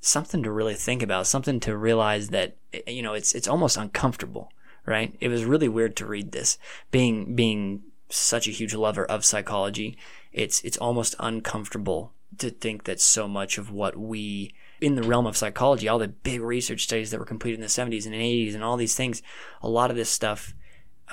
something 0.00 0.42
to 0.42 0.50
really 0.50 0.74
think 0.74 1.00
about, 1.00 1.28
something 1.28 1.60
to 1.60 1.76
realize 1.76 2.30
that 2.30 2.56
you 2.84 3.00
know 3.00 3.14
it's 3.14 3.32
it's 3.32 3.46
almost 3.46 3.76
uncomfortable, 3.76 4.50
right? 4.86 5.14
It 5.20 5.28
was 5.28 5.44
really 5.44 5.68
weird 5.68 5.94
to 5.98 6.04
read 6.04 6.32
this, 6.32 6.58
being 6.90 7.36
being 7.36 7.82
such 8.08 8.48
a 8.48 8.56
huge 8.58 8.74
lover 8.74 9.04
of 9.04 9.24
psychology. 9.24 9.96
It's 10.32 10.60
it's 10.62 10.78
almost 10.78 11.14
uncomfortable 11.20 12.12
to 12.38 12.50
think 12.50 12.84
that 12.84 13.00
so 13.00 13.26
much 13.28 13.58
of 13.58 13.70
what 13.70 13.96
we 13.96 14.54
in 14.80 14.94
the 14.94 15.02
realm 15.02 15.26
of 15.26 15.36
psychology, 15.36 15.88
all 15.88 15.98
the 15.98 16.08
big 16.08 16.40
research 16.40 16.84
studies 16.84 17.10
that 17.10 17.20
were 17.20 17.26
completed 17.26 17.56
in 17.56 17.60
the 17.60 17.66
70s 17.66 18.06
and 18.06 18.14
80s 18.14 18.54
and 18.54 18.64
all 18.64 18.78
these 18.78 18.96
things, 18.96 19.22
a 19.60 19.68
lot 19.68 19.90
of 19.90 19.96
this 19.96 20.08
stuff 20.08 20.54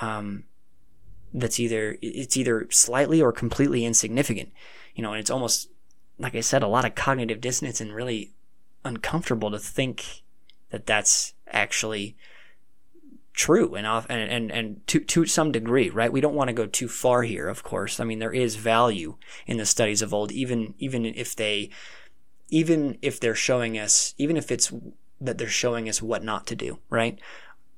um, 0.00 0.44
that's 1.34 1.60
either 1.60 1.98
it's 2.00 2.36
either 2.36 2.66
slightly 2.70 3.20
or 3.20 3.32
completely 3.32 3.84
insignificant 3.84 4.50
you 4.94 5.02
know 5.02 5.12
and 5.12 5.20
it's 5.20 5.30
almost 5.30 5.68
like 6.18 6.34
i 6.34 6.40
said 6.40 6.62
a 6.62 6.68
lot 6.68 6.84
of 6.84 6.94
cognitive 6.94 7.40
dissonance 7.40 7.80
and 7.80 7.94
really 7.94 8.32
uncomfortable 8.84 9.50
to 9.50 9.58
think 9.58 10.22
that 10.70 10.86
that's 10.86 11.34
actually 11.48 12.16
true 13.38 13.74
and 13.74 13.86
off 13.86 14.04
and, 14.08 14.30
and, 14.30 14.50
and 14.50 14.86
to, 14.88 15.00
to 15.00 15.24
some 15.24 15.52
degree, 15.52 15.88
right? 15.88 16.12
We 16.12 16.20
don't 16.20 16.34
want 16.34 16.48
to 16.48 16.54
go 16.54 16.66
too 16.66 16.88
far 16.88 17.22
here, 17.22 17.48
of 17.48 17.62
course. 17.62 18.00
I 18.00 18.04
mean, 18.04 18.18
there 18.18 18.34
is 18.34 18.56
value 18.56 19.16
in 19.46 19.56
the 19.56 19.66
studies 19.66 20.02
of 20.02 20.12
old, 20.12 20.32
even, 20.32 20.74
even 20.78 21.06
if 21.06 21.34
they, 21.36 21.70
even 22.50 22.98
if 23.00 23.20
they're 23.20 23.34
showing 23.34 23.78
us, 23.78 24.14
even 24.18 24.36
if 24.36 24.50
it's 24.50 24.72
that 25.20 25.38
they're 25.38 25.48
showing 25.48 25.88
us 25.88 26.02
what 26.02 26.22
not 26.22 26.46
to 26.48 26.56
do, 26.56 26.78
right? 26.90 27.18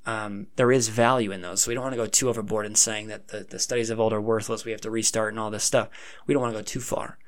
um, 0.06 0.46
there 0.56 0.72
is 0.72 0.88
value 0.88 1.30
in 1.30 1.42
those. 1.42 1.62
So 1.62 1.70
we 1.70 1.74
don't 1.74 1.84
want 1.84 1.92
to 1.92 1.98
go 1.98 2.06
too 2.06 2.28
overboard 2.28 2.66
in 2.66 2.74
saying 2.74 3.08
that 3.08 3.28
the, 3.28 3.46
the 3.48 3.58
studies 3.58 3.90
of 3.90 4.00
old 4.00 4.12
are 4.12 4.20
worthless. 4.20 4.64
We 4.64 4.72
have 4.72 4.80
to 4.82 4.90
restart 4.90 5.32
and 5.32 5.38
all 5.38 5.50
this 5.50 5.64
stuff. 5.64 5.88
We 6.26 6.34
don't 6.34 6.42
want 6.42 6.54
to 6.54 6.58
go 6.58 6.64
too 6.64 6.80
far. 6.80 7.18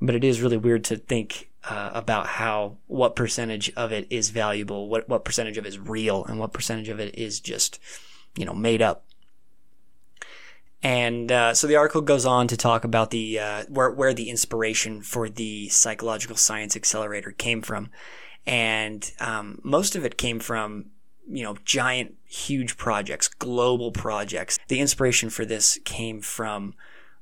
But 0.00 0.14
it 0.14 0.24
is 0.24 0.40
really 0.40 0.56
weird 0.56 0.84
to 0.84 0.96
think 0.96 1.50
uh, 1.68 1.90
about 1.94 2.26
how 2.26 2.76
what 2.86 3.14
percentage 3.16 3.72
of 3.76 3.92
it 3.92 4.06
is 4.10 4.30
valuable, 4.30 4.88
what 4.88 5.08
what 5.08 5.24
percentage 5.24 5.58
of 5.58 5.64
it 5.64 5.68
is 5.68 5.78
real, 5.78 6.24
and 6.24 6.38
what 6.38 6.52
percentage 6.52 6.88
of 6.88 7.00
it 7.00 7.16
is 7.16 7.40
just 7.40 7.78
you 8.36 8.44
know 8.44 8.54
made 8.54 8.82
up. 8.82 9.04
And 10.82 11.30
uh, 11.30 11.54
so 11.54 11.68
the 11.68 11.76
article 11.76 12.00
goes 12.00 12.26
on 12.26 12.48
to 12.48 12.56
talk 12.56 12.82
about 12.82 13.10
the 13.10 13.38
uh, 13.38 13.64
where 13.68 13.90
where 13.90 14.12
the 14.12 14.30
inspiration 14.30 15.02
for 15.02 15.28
the 15.28 15.68
psychological 15.68 16.36
science 16.36 16.74
accelerator 16.74 17.30
came 17.30 17.62
from, 17.62 17.90
and 18.44 19.10
um, 19.20 19.60
most 19.62 19.94
of 19.94 20.04
it 20.04 20.18
came 20.18 20.40
from 20.40 20.86
you 21.28 21.44
know 21.44 21.56
giant, 21.64 22.16
huge 22.24 22.76
projects, 22.76 23.28
global 23.28 23.92
projects. 23.92 24.58
The 24.66 24.80
inspiration 24.80 25.30
for 25.30 25.44
this 25.44 25.78
came 25.84 26.20
from 26.20 26.74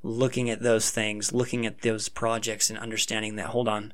looking 0.02 0.48
at 0.48 0.62
those 0.62 0.90
things, 0.90 1.34
looking 1.34 1.66
at 1.66 1.82
those 1.82 2.08
projects, 2.08 2.70
and 2.70 2.78
understanding 2.78 3.36
that 3.36 3.48
hold 3.48 3.68
on, 3.68 3.92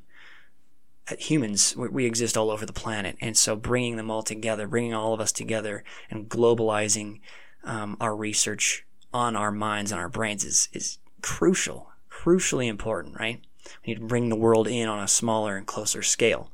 humans 1.19 1.75
we 1.75 2.05
exist 2.05 2.37
all 2.37 2.51
over 2.51 2.65
the 2.65 2.73
planet, 2.73 3.15
and 3.21 3.37
so 3.37 3.55
bringing 3.55 3.95
them 3.95 4.11
all 4.11 4.23
together, 4.23 4.67
bringing 4.67 4.93
all 4.93 5.13
of 5.13 5.21
us 5.21 5.31
together, 5.31 5.83
and 6.09 6.29
globalizing 6.29 7.21
um, 7.63 7.97
our 7.99 8.15
research 8.15 8.85
on 9.13 9.35
our 9.35 9.51
minds 9.51 9.91
and 9.91 9.99
our 9.99 10.09
brains 10.09 10.43
is, 10.43 10.69
is 10.73 10.99
crucial, 11.21 11.89
crucially 12.09 12.67
important, 12.67 13.19
right? 13.19 13.41
We 13.85 13.93
need 13.93 13.99
to 13.99 14.05
bring 14.05 14.29
the 14.29 14.35
world 14.35 14.67
in 14.67 14.87
on 14.87 14.99
a 14.99 15.07
smaller 15.07 15.57
and 15.57 15.65
closer 15.65 16.03
scale. 16.03 16.51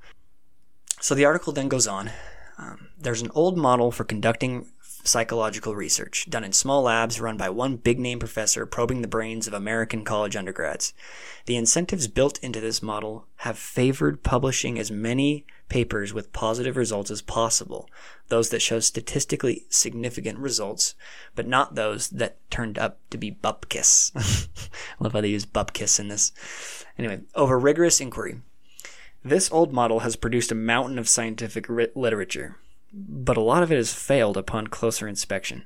So 0.99 1.15
the 1.15 1.25
article 1.25 1.53
then 1.53 1.67
goes 1.67 1.87
on. 1.87 2.11
Um, 2.57 2.89
there's 2.97 3.21
an 3.21 3.31
old 3.35 3.57
model 3.57 3.91
for 3.91 4.03
conducting 4.03 4.67
psychological 5.03 5.75
research 5.75 6.29
done 6.29 6.43
in 6.43 6.53
small 6.53 6.83
labs 6.83 7.19
run 7.19 7.37
by 7.37 7.49
one 7.49 7.75
big 7.75 7.99
name 7.99 8.19
professor 8.19 8.65
probing 8.65 9.01
the 9.01 9.07
brains 9.07 9.47
of 9.47 9.53
American 9.53 10.03
college 10.03 10.35
undergrads. 10.35 10.93
The 11.45 11.57
incentives 11.57 12.07
built 12.07 12.39
into 12.39 12.61
this 12.61 12.81
model 12.81 13.27
have 13.37 13.57
favored 13.57 14.23
publishing 14.23 14.79
as 14.79 14.91
many 14.91 15.45
papers 15.69 16.13
with 16.13 16.33
positive 16.33 16.77
results 16.77 17.11
as 17.11 17.21
possible, 17.21 17.89
those 18.27 18.49
that 18.49 18.61
show 18.61 18.79
statistically 18.79 19.65
significant 19.69 20.39
results, 20.39 20.95
but 21.35 21.47
not 21.47 21.75
those 21.75 22.09
that 22.09 22.37
turned 22.49 22.77
up 22.77 22.99
to 23.09 23.17
be 23.17 23.31
bupkis. 23.31 24.11
I 24.15 24.69
love 25.03 25.13
how 25.13 25.21
they 25.21 25.29
use 25.29 25.45
bupkis 25.45 25.99
in 25.99 26.07
this. 26.07 26.31
Anyway, 26.97 27.21
over 27.35 27.57
rigorous 27.59 27.99
inquiry. 27.99 28.41
This 29.25 29.51
old 29.51 29.73
model 29.73 30.01
has 30.01 30.15
produced 30.15 30.51
a 30.51 30.55
mountain 30.55 30.99
of 30.99 31.07
scientific 31.07 31.67
literature, 31.69 32.57
but 32.93 33.37
a 33.37 33.41
lot 33.41 33.63
of 33.63 33.71
it 33.71 33.75
has 33.75 33.93
failed 33.93 34.37
upon 34.37 34.67
closer 34.67 35.07
inspection. 35.07 35.65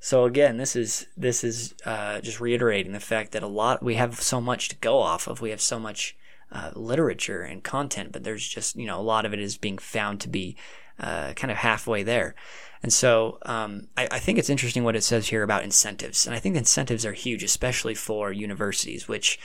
So 0.00 0.24
again, 0.24 0.58
this 0.58 0.76
is 0.76 1.06
this 1.16 1.42
is 1.42 1.74
uh, 1.84 2.20
just 2.20 2.40
reiterating 2.40 2.92
the 2.92 3.00
fact 3.00 3.32
that 3.32 3.42
a 3.42 3.48
lot 3.48 3.82
we 3.82 3.94
have 3.94 4.20
so 4.20 4.40
much 4.40 4.68
to 4.68 4.76
go 4.76 4.98
off 4.98 5.26
of. 5.26 5.40
We 5.40 5.50
have 5.50 5.60
so 5.60 5.80
much 5.80 6.16
uh, 6.52 6.70
literature 6.74 7.42
and 7.42 7.64
content, 7.64 8.12
but 8.12 8.22
there's 8.22 8.46
just 8.46 8.76
you 8.76 8.86
know 8.86 9.00
a 9.00 9.02
lot 9.02 9.26
of 9.26 9.32
it 9.32 9.40
is 9.40 9.56
being 9.56 9.78
found 9.78 10.20
to 10.20 10.28
be 10.28 10.56
uh, 11.00 11.32
kind 11.34 11.50
of 11.50 11.58
halfway 11.58 12.02
there. 12.02 12.34
And 12.80 12.92
so 12.92 13.38
um, 13.42 13.88
I, 13.96 14.06
I, 14.12 14.18
think 14.20 14.38
it's 14.38 14.50
interesting 14.50 14.84
what 14.84 14.94
it 14.94 15.02
says 15.02 15.28
here 15.28 15.42
about 15.42 15.64
incentives, 15.64 16.26
and 16.26 16.34
I 16.34 16.38
think 16.38 16.54
incentives 16.54 17.04
are 17.04 17.12
huge, 17.12 17.42
especially 17.42 17.94
for 17.94 18.30
universities, 18.30 19.08
which 19.08 19.38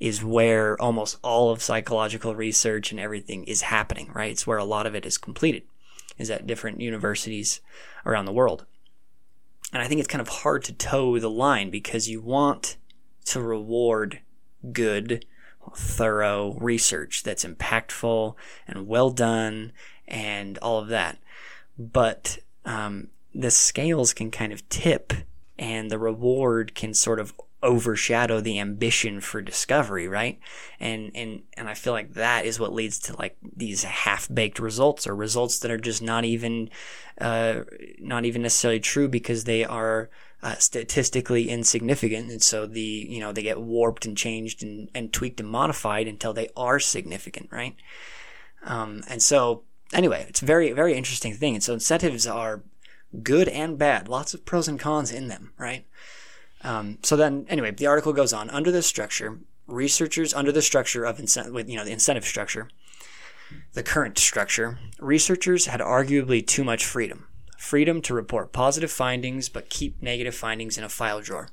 is 0.00 0.24
where 0.24 0.80
almost 0.82 1.18
all 1.22 1.50
of 1.50 1.62
psychological 1.62 2.34
research 2.34 2.90
and 2.90 2.98
everything 2.98 3.44
is 3.44 3.62
happening. 3.62 4.10
Right, 4.12 4.32
it's 4.32 4.46
where 4.46 4.58
a 4.58 4.64
lot 4.64 4.86
of 4.86 4.96
it 4.96 5.06
is 5.06 5.18
completed, 5.18 5.62
is 6.20 6.30
at 6.30 6.46
different 6.46 6.80
universities 6.80 7.60
around 8.04 8.26
the 8.26 8.32
world. 8.32 8.66
And 9.72 9.82
I 9.82 9.86
think 9.86 10.00
it's 10.00 10.08
kind 10.08 10.20
of 10.20 10.28
hard 10.28 10.64
to 10.64 10.72
toe 10.72 11.18
the 11.18 11.30
line 11.30 11.70
because 11.70 12.08
you 12.08 12.20
want 12.20 12.76
to 13.26 13.40
reward 13.40 14.20
good 14.72 15.24
thorough 15.76 16.54
research 16.54 17.22
that's 17.22 17.44
impactful 17.44 18.34
and 18.66 18.88
well 18.88 19.10
done 19.10 19.72
and 20.08 20.58
all 20.58 20.78
of 20.78 20.88
that. 20.88 21.18
But 21.78 22.38
um, 22.64 23.08
the 23.34 23.50
scales 23.50 24.12
can 24.12 24.30
kind 24.30 24.52
of 24.52 24.68
tip 24.68 25.12
and 25.58 25.90
the 25.90 25.98
reward 25.98 26.74
can 26.74 26.94
sort 26.94 27.20
of 27.20 27.34
overshadow 27.62 28.40
the 28.40 28.58
ambition 28.58 29.20
for 29.20 29.42
discovery, 29.42 30.08
right? 30.08 30.38
And 30.78 31.10
and 31.14 31.42
and 31.56 31.68
I 31.68 31.74
feel 31.74 31.92
like 31.92 32.14
that 32.14 32.44
is 32.44 32.58
what 32.58 32.72
leads 32.72 32.98
to 33.00 33.16
like 33.16 33.36
these 33.56 33.82
half-baked 33.84 34.58
results 34.58 35.06
or 35.06 35.14
results 35.14 35.58
that 35.60 35.70
are 35.70 35.78
just 35.78 36.02
not 36.02 36.24
even 36.24 36.70
uh, 37.20 37.60
not 37.98 38.24
even 38.24 38.42
necessarily 38.42 38.80
true 38.80 39.08
because 39.08 39.44
they 39.44 39.64
are 39.64 40.08
uh, 40.42 40.54
statistically 40.54 41.50
insignificant, 41.50 42.30
and 42.30 42.42
so 42.42 42.66
the 42.66 42.80
you 42.80 43.20
know 43.20 43.32
they 43.32 43.42
get 43.42 43.60
warped 43.60 44.06
and 44.06 44.16
changed 44.16 44.62
and, 44.62 44.88
and 44.94 45.12
tweaked 45.12 45.40
and 45.40 45.48
modified 45.48 46.08
until 46.08 46.32
they 46.32 46.48
are 46.56 46.80
significant, 46.80 47.48
right? 47.52 47.76
Um, 48.64 49.02
and 49.08 49.22
so 49.22 49.64
anyway, 49.92 50.24
it's 50.28 50.40
very 50.40 50.72
very 50.72 50.94
interesting 50.94 51.34
thing, 51.34 51.54
and 51.54 51.62
so 51.62 51.74
incentives 51.74 52.26
are 52.26 52.62
good 53.22 53.48
and 53.48 53.76
bad, 53.76 54.08
lots 54.08 54.34
of 54.34 54.46
pros 54.46 54.68
and 54.68 54.78
cons 54.78 55.12
in 55.12 55.28
them, 55.28 55.52
right? 55.58 55.84
Um, 56.62 56.98
so 57.02 57.16
then 57.16 57.46
anyway, 57.48 57.70
the 57.70 57.86
article 57.86 58.12
goes 58.12 58.32
on 58.32 58.50
under 58.50 58.70
this 58.70 58.86
structure. 58.86 59.38
Researchers 59.66 60.34
under 60.34 60.52
the 60.52 60.62
structure 60.62 61.04
of 61.04 61.20
incentive, 61.20 61.68
you 61.68 61.76
know, 61.76 61.84
the 61.84 61.92
incentive 61.92 62.24
structure, 62.24 62.68
the 63.72 63.84
current 63.84 64.18
structure, 64.18 64.78
researchers 64.98 65.66
had 65.66 65.80
arguably 65.80 66.44
too 66.44 66.64
much 66.64 66.84
freedom 66.84 67.26
freedom 67.60 68.00
to 68.00 68.14
report 68.14 68.52
positive 68.52 68.90
findings 68.90 69.50
but 69.50 69.68
keep 69.68 70.02
negative 70.02 70.34
findings 70.34 70.78
in 70.78 70.82
a 70.82 70.88
file 70.88 71.20
drawer, 71.20 71.50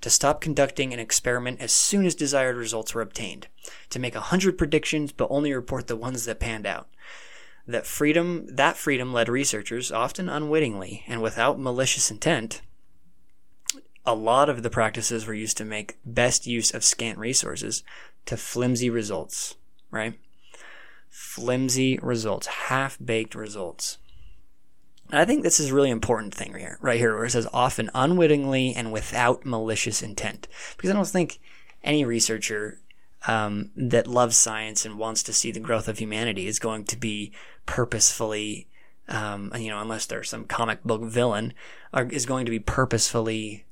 to 0.00 0.08
stop 0.08 0.40
conducting 0.40 0.92
an 0.92 1.00
experiment 1.00 1.60
as 1.60 1.72
soon 1.72 2.06
as 2.06 2.14
desired 2.14 2.56
results 2.56 2.94
were 2.94 3.02
obtained, 3.02 3.48
to 3.90 3.98
make 3.98 4.14
a 4.14 4.20
hundred 4.20 4.56
predictions 4.56 5.10
but 5.10 5.26
only 5.30 5.52
report 5.52 5.88
the 5.88 5.96
ones 5.96 6.24
that 6.24 6.38
panned 6.38 6.64
out. 6.64 6.88
That 7.66 7.86
freedom, 7.86 8.46
that 8.54 8.76
freedom 8.76 9.12
led 9.12 9.28
researchers, 9.28 9.90
often 9.90 10.28
unwittingly 10.28 11.02
and 11.08 11.20
without 11.20 11.58
malicious 11.58 12.10
intent, 12.10 12.62
a 14.08 14.14
lot 14.14 14.48
of 14.48 14.62
the 14.62 14.70
practices 14.70 15.26
were 15.26 15.34
used 15.34 15.58
to 15.58 15.66
make 15.66 15.98
best 16.02 16.46
use 16.46 16.72
of 16.72 16.82
scant 16.82 17.18
resources 17.18 17.84
to 18.24 18.38
flimsy 18.38 18.88
results, 18.88 19.56
right? 19.90 20.18
Flimsy 21.10 21.98
results, 22.00 22.46
half 22.46 22.96
baked 23.04 23.34
results. 23.34 23.98
And 25.10 25.20
I 25.20 25.26
think 25.26 25.42
this 25.42 25.60
is 25.60 25.70
a 25.70 25.74
really 25.74 25.90
important 25.90 26.34
thing 26.34 26.52
right 26.52 26.60
here, 26.60 26.78
right 26.80 26.98
here, 26.98 27.14
where 27.16 27.26
it 27.26 27.32
says 27.32 27.46
often 27.52 27.90
unwittingly 27.94 28.74
and 28.74 28.92
without 28.92 29.44
malicious 29.44 30.02
intent. 30.02 30.48
Because 30.78 30.88
I 30.88 30.94
don't 30.94 31.06
think 31.06 31.38
any 31.84 32.06
researcher 32.06 32.80
um, 33.26 33.72
that 33.76 34.06
loves 34.06 34.38
science 34.38 34.86
and 34.86 34.98
wants 34.98 35.22
to 35.24 35.34
see 35.34 35.52
the 35.52 35.60
growth 35.60 35.86
of 35.86 35.98
humanity 35.98 36.46
is 36.46 36.58
going 36.58 36.84
to 36.84 36.96
be 36.96 37.30
purposefully, 37.66 38.68
um, 39.06 39.52
you 39.58 39.68
know, 39.68 39.82
unless 39.82 40.06
there's 40.06 40.30
some 40.30 40.46
comic 40.46 40.82
book 40.82 41.02
villain, 41.02 41.52
are, 41.92 42.06
is 42.06 42.24
going 42.24 42.46
to 42.46 42.50
be 42.50 42.58
purposefully 42.58 43.66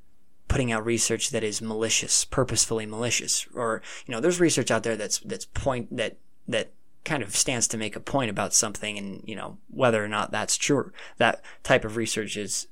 putting 0.49 0.73
out 0.73 0.85
research 0.85 1.31
that 1.31 1.45
is 1.45 1.61
malicious, 1.61 2.25
purposefully 2.25 2.87
malicious. 2.87 3.47
Or, 3.55 3.83
you 4.07 4.13
know, 4.13 4.21
there's 4.21 4.41
research 4.41 4.71
out 4.71 4.83
there 4.83 4.97
that's, 4.97 5.19
that's 5.21 5.47
point, 5.47 5.97
that, 5.97 6.19
that 6.49 6.73
kind 7.07 7.23
of 7.23 7.37
stands 7.37 7.69
to 7.69 7.79
make 7.79 7.95
a 7.95 8.01
point 8.01 8.31
about 8.31 8.53
something 8.53 8.99
and 8.99 9.23
you 9.25 9.37
know 9.37 9.59
whether 9.71 10.05
or 10.05 10.09
not 10.09 10.33
that's 10.33 10.57
true 10.57 10.93
that 11.19 11.41
type 11.63 11.85
of 11.85 11.97
research 11.97 12.37
is 12.37 12.67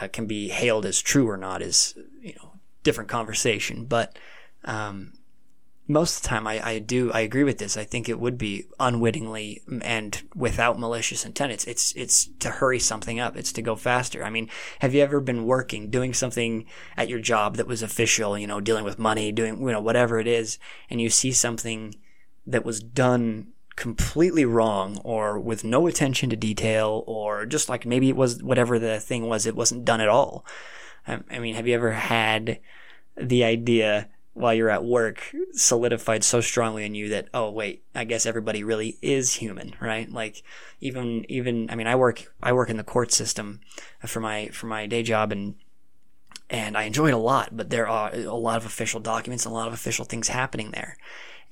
uh, 0.00 0.08
can 0.08 0.26
be 0.26 0.48
hailed 0.48 0.84
as 0.84 1.00
true 1.00 1.30
or 1.30 1.36
not 1.36 1.62
is 1.62 1.94
you 2.20 2.34
know 2.34 2.54
different 2.82 3.08
conversation 3.08 3.84
but 3.84 4.18
um, 4.64 5.12
most 5.88 6.16
of 6.16 6.22
the 6.22 6.28
time 6.28 6.46
I, 6.46 6.64
I 6.64 6.78
do 6.78 7.10
I 7.12 7.20
agree 7.20 7.44
with 7.44 7.58
this. 7.58 7.76
I 7.76 7.84
think 7.84 8.08
it 8.08 8.20
would 8.20 8.36
be 8.36 8.66
unwittingly 8.78 9.62
and 9.82 10.22
without 10.34 10.78
malicious 10.78 11.24
intent. 11.24 11.52
It's 11.52 11.64
it's 11.64 11.92
it's 11.96 12.26
to 12.40 12.50
hurry 12.50 12.78
something 12.78 13.18
up. 13.18 13.36
It's 13.36 13.52
to 13.52 13.62
go 13.62 13.74
faster. 13.74 14.22
I 14.22 14.30
mean 14.30 14.48
have 14.80 14.94
you 14.94 15.02
ever 15.02 15.20
been 15.20 15.46
working 15.46 15.90
doing 15.90 16.12
something 16.12 16.66
at 16.96 17.08
your 17.08 17.20
job 17.20 17.56
that 17.56 17.66
was 17.66 17.82
official 17.82 18.38
you 18.38 18.46
know 18.46 18.60
dealing 18.60 18.84
with 18.84 18.98
money 18.98 19.32
doing 19.32 19.60
you 19.60 19.72
know 19.72 19.80
whatever 19.80 20.20
it 20.20 20.26
is 20.26 20.58
and 20.90 21.00
you 21.00 21.08
see 21.08 21.32
something 21.32 21.94
that 22.46 22.64
was 22.64 22.80
done 22.80 23.48
completely 23.78 24.44
wrong 24.44 25.00
or 25.04 25.38
with 25.38 25.62
no 25.62 25.86
attention 25.86 26.28
to 26.28 26.36
detail 26.36 27.04
or 27.06 27.46
just 27.46 27.68
like 27.68 27.86
maybe 27.86 28.08
it 28.08 28.16
was 28.16 28.42
whatever 28.42 28.76
the 28.76 28.98
thing 28.98 29.28
was, 29.28 29.46
it 29.46 29.54
wasn't 29.54 29.84
done 29.84 30.00
at 30.00 30.08
all. 30.08 30.44
I 31.06 31.38
mean, 31.38 31.54
have 31.54 31.66
you 31.66 31.74
ever 31.74 31.92
had 31.92 32.58
the 33.16 33.44
idea 33.44 34.08
while 34.38 34.54
you're 34.54 34.70
at 34.70 34.84
work 34.84 35.34
solidified 35.52 36.24
so 36.24 36.40
strongly 36.40 36.84
in 36.84 36.94
you 36.94 37.08
that 37.08 37.28
oh 37.34 37.50
wait 37.50 37.82
i 37.94 38.04
guess 38.04 38.26
everybody 38.26 38.62
really 38.62 38.96
is 39.02 39.34
human 39.34 39.74
right 39.80 40.10
like 40.12 40.42
even 40.80 41.24
even 41.28 41.68
i 41.70 41.74
mean 41.74 41.86
i 41.86 41.96
work 41.96 42.32
i 42.42 42.52
work 42.52 42.70
in 42.70 42.76
the 42.76 42.84
court 42.84 43.12
system 43.12 43.60
for 44.06 44.20
my 44.20 44.48
for 44.48 44.66
my 44.66 44.86
day 44.86 45.02
job 45.02 45.32
and 45.32 45.54
and 46.50 46.76
i 46.76 46.84
enjoy 46.84 47.08
it 47.08 47.14
a 47.14 47.18
lot 47.18 47.56
but 47.56 47.70
there 47.70 47.88
are 47.88 48.14
a 48.14 48.34
lot 48.34 48.56
of 48.56 48.64
official 48.64 49.00
documents 49.00 49.44
a 49.44 49.50
lot 49.50 49.68
of 49.68 49.74
official 49.74 50.04
things 50.04 50.28
happening 50.28 50.70
there 50.70 50.96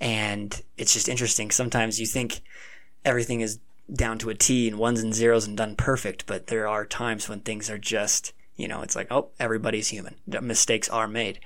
and 0.00 0.62
it's 0.76 0.92
just 0.92 1.08
interesting. 1.08 1.50
Sometimes 1.50 2.00
you 2.00 2.06
think 2.06 2.42
everything 3.04 3.40
is 3.40 3.58
down 3.92 4.18
to 4.18 4.30
a 4.30 4.34
T 4.34 4.68
and 4.68 4.78
ones 4.78 5.00
and 5.00 5.14
zeros 5.14 5.46
and 5.46 5.56
done 5.56 5.76
perfect, 5.76 6.26
but 6.26 6.48
there 6.48 6.68
are 6.68 6.84
times 6.84 7.28
when 7.28 7.40
things 7.40 7.70
are 7.70 7.78
just, 7.78 8.32
you 8.56 8.68
know, 8.68 8.82
it's 8.82 8.96
like, 8.96 9.06
oh, 9.10 9.28
everybody's 9.38 9.88
human. 9.88 10.16
Mistakes 10.26 10.88
are 10.88 11.08
made. 11.08 11.40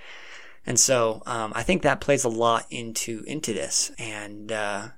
And 0.67 0.79
so 0.79 1.23
um, 1.27 1.53
I 1.55 1.63
think 1.63 1.83
that 1.83 2.01
plays 2.01 2.25
a 2.25 2.29
lot 2.29 2.67
into 2.71 3.25
into 3.27 3.53
this 3.53 3.91
and 3.99 4.53
uh, 4.53 4.89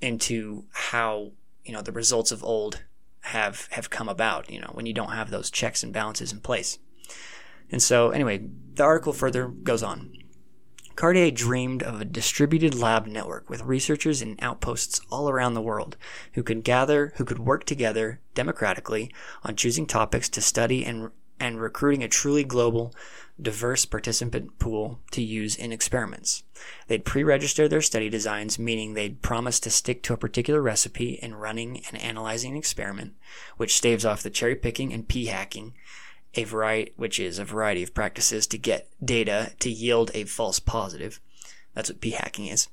into 0.00 0.64
how 0.72 1.32
you 1.64 1.72
know 1.72 1.82
the 1.82 1.92
results 1.92 2.32
of 2.32 2.42
old 2.42 2.82
have 3.20 3.68
have 3.70 3.90
come 3.90 4.08
about. 4.08 4.50
You 4.50 4.60
know, 4.60 4.70
when 4.72 4.86
you 4.86 4.92
don't 4.92 5.12
have 5.12 5.30
those 5.30 5.50
checks 5.50 5.82
and 5.82 5.92
balances 5.92 6.32
in 6.32 6.40
place. 6.40 6.78
And 7.70 7.82
so, 7.82 8.10
anyway, 8.10 8.42
the 8.74 8.84
article 8.84 9.12
further 9.12 9.48
goes 9.48 9.82
on. 9.82 10.12
Chartier 10.96 11.32
dreamed 11.32 11.82
of 11.82 12.00
a 12.00 12.04
distributed 12.04 12.74
lab 12.74 13.06
network 13.06 13.50
with 13.50 13.62
researchers 13.62 14.22
in 14.22 14.36
outposts 14.40 15.00
all 15.10 15.28
around 15.28 15.54
the 15.54 15.60
world 15.60 15.96
who 16.34 16.42
could 16.44 16.62
gather, 16.62 17.12
who 17.16 17.24
could 17.24 17.40
work 17.40 17.64
together 17.64 18.20
democratically 18.34 19.12
on 19.42 19.56
choosing 19.56 19.86
topics 19.86 20.28
to 20.28 20.40
study 20.40 20.84
and 20.84 21.10
and 21.44 21.60
recruiting 21.60 22.02
a 22.02 22.08
truly 22.08 22.42
global, 22.42 22.94
diverse 23.40 23.84
participant 23.84 24.58
pool 24.58 25.00
to 25.10 25.22
use 25.22 25.56
in 25.56 25.72
experiments. 25.72 26.42
They'd 26.86 27.04
pre-register 27.04 27.68
their 27.68 27.82
study 27.82 28.08
designs, 28.08 28.58
meaning 28.58 28.94
they'd 28.94 29.20
promise 29.20 29.60
to 29.60 29.70
stick 29.70 30.02
to 30.04 30.14
a 30.14 30.16
particular 30.16 30.62
recipe 30.62 31.18
in 31.20 31.34
running 31.34 31.82
and 31.90 32.00
analyzing 32.00 32.52
an 32.52 32.58
experiment, 32.58 33.12
which 33.58 33.76
staves 33.76 34.06
off 34.06 34.22
the 34.22 34.30
cherry 34.30 34.56
picking 34.56 34.92
and 34.92 35.06
p 35.06 35.26
hacking 35.26 35.74
a 36.34 36.44
variety, 36.44 36.92
which 36.96 37.20
is 37.20 37.38
a 37.38 37.44
variety 37.44 37.82
of 37.82 37.94
practices 37.94 38.46
to 38.46 38.58
get 38.58 38.88
data 39.04 39.52
to 39.60 39.70
yield 39.70 40.10
a 40.14 40.24
false 40.24 40.58
positive. 40.58 41.20
That's 41.74 41.90
what 41.90 42.00
p-hacking 42.00 42.46
is. 42.46 42.68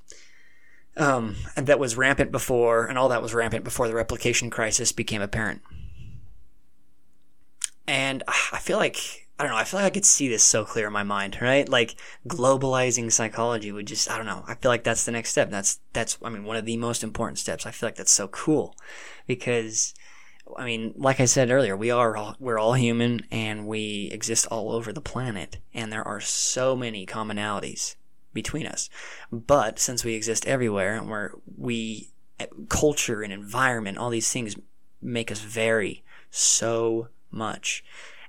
Um, 0.97 1.35
and 1.55 1.67
that 1.67 1.79
was 1.79 1.97
rampant 1.97 2.31
before, 2.31 2.85
and 2.85 2.97
all 2.97 3.09
that 3.09 3.21
was 3.21 3.33
rampant 3.33 3.63
before 3.63 3.87
the 3.87 3.95
replication 3.95 4.49
crisis 4.49 4.91
became 4.91 5.21
apparent. 5.21 5.61
And 7.87 8.23
I 8.27 8.59
feel 8.59 8.77
like 8.77 9.29
I 9.39 9.43
don't 9.43 9.53
know. 9.53 9.57
I 9.57 9.63
feel 9.63 9.79
like 9.79 9.87
I 9.87 9.95
could 9.95 10.05
see 10.05 10.27
this 10.27 10.43
so 10.43 10.63
clear 10.63 10.85
in 10.85 10.93
my 10.93 11.01
mind, 11.01 11.39
right? 11.41 11.67
Like 11.67 11.95
globalizing 12.27 13.11
psychology 13.11 13.71
would 13.71 13.87
just, 13.87 14.07
I 14.07 14.17
don't 14.17 14.27
know. 14.27 14.43
I 14.47 14.53
feel 14.53 14.69
like 14.69 14.83
that's 14.83 15.03
the 15.03 15.11
next 15.11 15.31
step. 15.31 15.49
That's, 15.49 15.79
that's, 15.93 16.19
I 16.23 16.29
mean, 16.29 16.43
one 16.43 16.57
of 16.57 16.65
the 16.65 16.77
most 16.77 17.03
important 17.03 17.39
steps. 17.39 17.65
I 17.65 17.71
feel 17.71 17.87
like 17.87 17.95
that's 17.95 18.11
so 18.11 18.27
cool 18.27 18.75
because 19.25 19.95
I 20.57 20.65
mean, 20.65 20.93
like 20.95 21.19
I 21.19 21.25
said 21.25 21.49
earlier, 21.49 21.75
we 21.75 21.91
are 21.91 22.15
all, 22.15 22.35
we're 22.39 22.59
all 22.59 22.73
human 22.73 23.25
and 23.31 23.65
we 23.65 24.09
exist 24.11 24.47
all 24.47 24.71
over 24.71 24.91
the 24.93 25.01
planet, 25.01 25.57
and 25.73 25.91
there 25.91 26.07
are 26.07 26.19
so 26.19 26.75
many 26.75 27.05
commonalities 27.05 27.95
between 28.33 28.65
us. 28.65 28.89
But 29.31 29.79
since 29.79 30.03
we 30.03 30.13
exist 30.13 30.45
everywhere, 30.45 30.95
and 30.95 31.09
we're 31.09 31.31
we 31.57 32.11
eh, 32.39 32.47
culture 32.69 33.21
and 33.21 33.31
environment, 33.31 33.97
all 33.97 34.09
these 34.09 34.31
things 34.31 34.55
make 35.01 35.31
us 35.31 35.39
vary 35.39 36.03
so 36.29 37.09
much, 37.31 37.83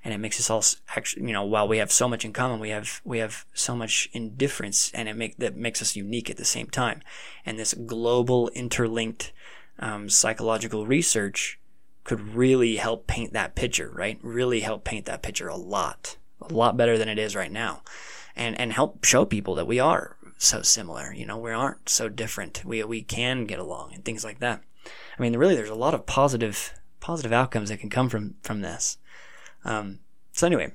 and 0.04 0.12
it 0.12 0.18
makes 0.18 0.40
us 0.40 0.50
all 0.50 0.64
actually, 0.96 1.26
you 1.26 1.32
know, 1.32 1.44
while 1.44 1.68
we 1.68 1.78
have 1.78 1.92
so 1.92 2.08
much 2.08 2.24
in 2.24 2.32
common, 2.32 2.60
we 2.60 2.70
have 2.70 3.00
we 3.04 3.18
have 3.18 3.46
so 3.54 3.76
much 3.76 4.08
indifference, 4.12 4.90
and 4.92 5.08
it 5.08 5.16
make 5.16 5.36
that 5.38 5.56
makes 5.56 5.82
us 5.82 5.96
unique 5.96 6.30
at 6.30 6.36
the 6.36 6.44
same 6.44 6.66
time. 6.66 7.02
And 7.46 7.58
this 7.58 7.74
global 7.74 8.48
interlinked 8.50 9.32
um, 9.78 10.08
psychological 10.08 10.86
research 10.86 11.58
could 12.04 12.34
really 12.34 12.76
help 12.76 13.06
paint 13.06 13.32
that 13.32 13.54
picture, 13.54 13.90
right? 13.94 14.18
Really 14.22 14.60
help 14.60 14.84
paint 14.84 15.06
that 15.06 15.22
picture 15.22 15.48
a 15.48 15.56
lot, 15.56 16.16
a 16.40 16.52
lot 16.52 16.76
better 16.76 16.98
than 16.98 17.08
it 17.08 17.18
is 17.18 17.36
right 17.36 17.52
now. 17.52 17.82
And, 18.34 18.58
and 18.58 18.72
help 18.72 19.04
show 19.04 19.24
people 19.24 19.54
that 19.56 19.66
we 19.66 19.78
are 19.78 20.16
so 20.38 20.62
similar. 20.62 21.12
You 21.12 21.26
know, 21.26 21.36
we 21.36 21.52
aren't 21.52 21.88
so 21.88 22.08
different. 22.08 22.64
We, 22.64 22.82
we 22.84 23.02
can 23.02 23.44
get 23.44 23.58
along 23.58 23.92
and 23.94 24.04
things 24.04 24.24
like 24.24 24.40
that. 24.40 24.62
I 25.18 25.22
mean, 25.22 25.36
really, 25.36 25.54
there's 25.54 25.68
a 25.68 25.74
lot 25.74 25.94
of 25.94 26.06
positive, 26.06 26.72
positive 27.02 27.32
outcomes 27.32 27.68
that 27.68 27.80
can 27.80 27.90
come 27.90 28.08
from, 28.08 28.36
from 28.42 28.62
this. 28.62 28.96
Um, 29.64 29.98
so 30.32 30.46
anyway, 30.46 30.72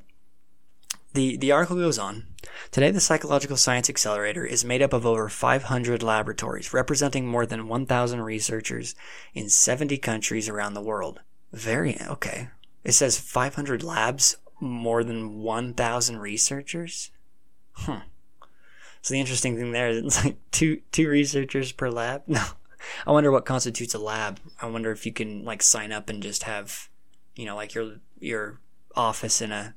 the, 1.14 1.38
the 1.38 1.52
article 1.52 1.78
goes 1.78 1.98
on. 1.98 2.28
Today, 2.70 2.92
the 2.92 3.00
Psychological 3.00 3.58
Science 3.58 3.90
Accelerator 3.90 4.46
is 4.46 4.64
made 4.64 4.84
up 4.84 4.94
of 4.94 5.06
over 5.06 5.30
500 5.30 6.04
laboratories, 6.04 6.74
representing 6.74 7.26
more 7.26 7.46
than 7.46 7.68
1,000 7.68 8.22
researchers 8.22 8.94
in 9.34 9.50
70 9.50 9.98
countries 9.98 10.48
around 10.48 10.76
the 10.76 10.82
world. 10.82 11.22
Very, 11.52 12.00
okay. 12.02 12.50
It 12.84 12.92
says 12.92 13.20
500 13.20 13.82
labs, 13.82 14.38
more 14.60 15.04
than 15.04 15.42
1,000 15.42 16.20
researchers? 16.20 17.12
Huh. 17.72 18.02
So 19.02 19.14
the 19.14 19.20
interesting 19.20 19.56
thing 19.56 19.72
there 19.72 19.90
is 19.90 20.04
it's 20.04 20.26
like 20.26 20.38
two, 20.52 20.82
two 20.92 21.08
researchers 21.08 21.72
per 21.72 21.90
lab? 21.90 22.24
No. 22.28 22.44
I 23.06 23.12
wonder 23.12 23.32
what 23.32 23.46
constitutes 23.46 23.94
a 23.94 24.00
lab. 24.00 24.40
I 24.62 24.68
wonder 24.68 24.92
if 24.92 25.06
you 25.06 25.14
can 25.14 25.44
like 25.44 25.64
sign 25.64 25.92
up 25.92 26.10
and 26.10 26.22
just 26.22 26.44
have, 26.44 26.90
you 27.36 27.46
know, 27.46 27.56
like 27.56 27.74
your, 27.74 27.98
your 28.20 28.60
office 28.96 29.42
in 29.42 29.52
a 29.52 29.76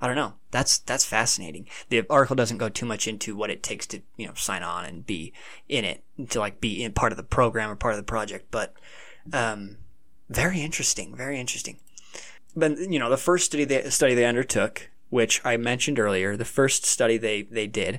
I 0.00 0.06
don't 0.06 0.16
know. 0.16 0.34
That's 0.50 0.78
that's 0.80 1.06
fascinating. 1.06 1.66
The 1.88 2.04
article 2.10 2.36
doesn't 2.36 2.58
go 2.58 2.68
too 2.68 2.84
much 2.84 3.08
into 3.08 3.34
what 3.34 3.50
it 3.50 3.62
takes 3.62 3.86
to 3.86 4.02
you 4.18 4.26
know 4.26 4.34
sign 4.34 4.62
on 4.62 4.84
and 4.84 5.06
be 5.06 5.32
in 5.66 5.86
it 5.86 6.04
to 6.28 6.40
like 6.40 6.60
be 6.60 6.84
in 6.84 6.92
part 6.92 7.12
of 7.12 7.16
the 7.16 7.22
program 7.22 7.70
or 7.70 7.76
part 7.76 7.94
of 7.94 7.98
the 7.98 8.04
project, 8.04 8.48
but 8.50 8.74
um, 9.32 9.78
very 10.28 10.60
interesting. 10.60 11.16
Very 11.16 11.40
interesting. 11.40 11.78
But 12.54 12.78
you 12.78 12.98
know, 12.98 13.08
the 13.08 13.16
first 13.16 13.46
study 13.46 13.64
they 13.64 13.88
study 13.88 14.14
they 14.14 14.26
undertook, 14.26 14.90
which 15.08 15.40
I 15.42 15.56
mentioned 15.56 15.98
earlier, 15.98 16.36
the 16.36 16.44
first 16.44 16.84
study 16.84 17.16
they 17.16 17.42
they 17.42 17.66
did 17.66 17.98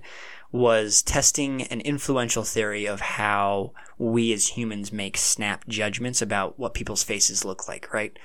was 0.56 1.02
testing 1.02 1.64
an 1.64 1.82
influential 1.82 2.44
theory 2.44 2.86
of 2.86 3.02
how 3.02 3.72
we 3.98 4.32
as 4.34 4.48
humans 4.48 4.92
make 4.92 5.18
snap 5.18 5.68
judgments 5.68 6.22
about 6.22 6.58
what 6.58 6.74
people's 6.74 7.04
faces 7.04 7.44
look 7.44 7.68
like, 7.68 7.94
right? 7.94 8.18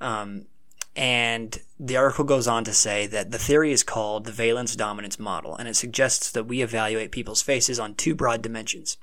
Um, 0.00 0.46
and 0.94 1.58
the 1.78 1.96
article 1.96 2.24
goes 2.24 2.46
on 2.46 2.64
to 2.64 2.72
say 2.72 3.06
that 3.06 3.30
the 3.30 3.38
theory 3.38 3.72
is 3.72 3.82
called 3.82 4.24
the 4.24 4.32
valence 4.32 4.76
dominance 4.76 5.18
model, 5.18 5.56
and 5.56 5.68
it 5.68 5.76
suggests 5.76 6.30
that 6.32 6.44
we 6.44 6.62
evaluate 6.62 7.12
people's 7.12 7.42
faces 7.42 7.78
on 7.78 7.94
two 7.94 8.14
broad 8.14 8.42
dimensions 8.42 8.96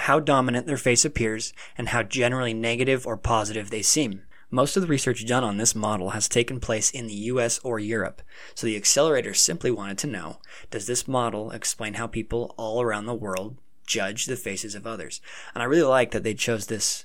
how 0.00 0.18
dominant 0.18 0.66
their 0.66 0.78
face 0.78 1.04
appears, 1.04 1.52
and 1.76 1.90
how 1.90 2.02
generally 2.02 2.54
negative 2.54 3.06
or 3.06 3.18
positive 3.18 3.68
they 3.68 3.82
seem. 3.82 4.22
Most 4.50 4.76
of 4.76 4.82
the 4.82 4.88
research 4.88 5.24
done 5.26 5.44
on 5.44 5.58
this 5.58 5.74
model 5.74 6.10
has 6.10 6.28
taken 6.28 6.58
place 6.58 6.90
in 6.90 7.06
the 7.06 7.14
US 7.14 7.60
or 7.60 7.78
Europe, 7.78 8.20
so 8.54 8.66
the 8.66 8.76
accelerator 8.76 9.32
simply 9.32 9.70
wanted 9.70 9.98
to 9.98 10.06
know 10.06 10.40
does 10.70 10.86
this 10.86 11.06
model 11.06 11.50
explain 11.52 11.94
how 11.94 12.06
people 12.06 12.54
all 12.56 12.82
around 12.82 13.06
the 13.06 13.14
world 13.14 13.56
judge 13.86 14.26
the 14.26 14.36
faces 14.36 14.74
of 14.74 14.86
others? 14.86 15.20
And 15.54 15.62
I 15.62 15.66
really 15.66 15.82
like 15.82 16.10
that 16.10 16.24
they 16.24 16.34
chose 16.34 16.66
this 16.66 17.04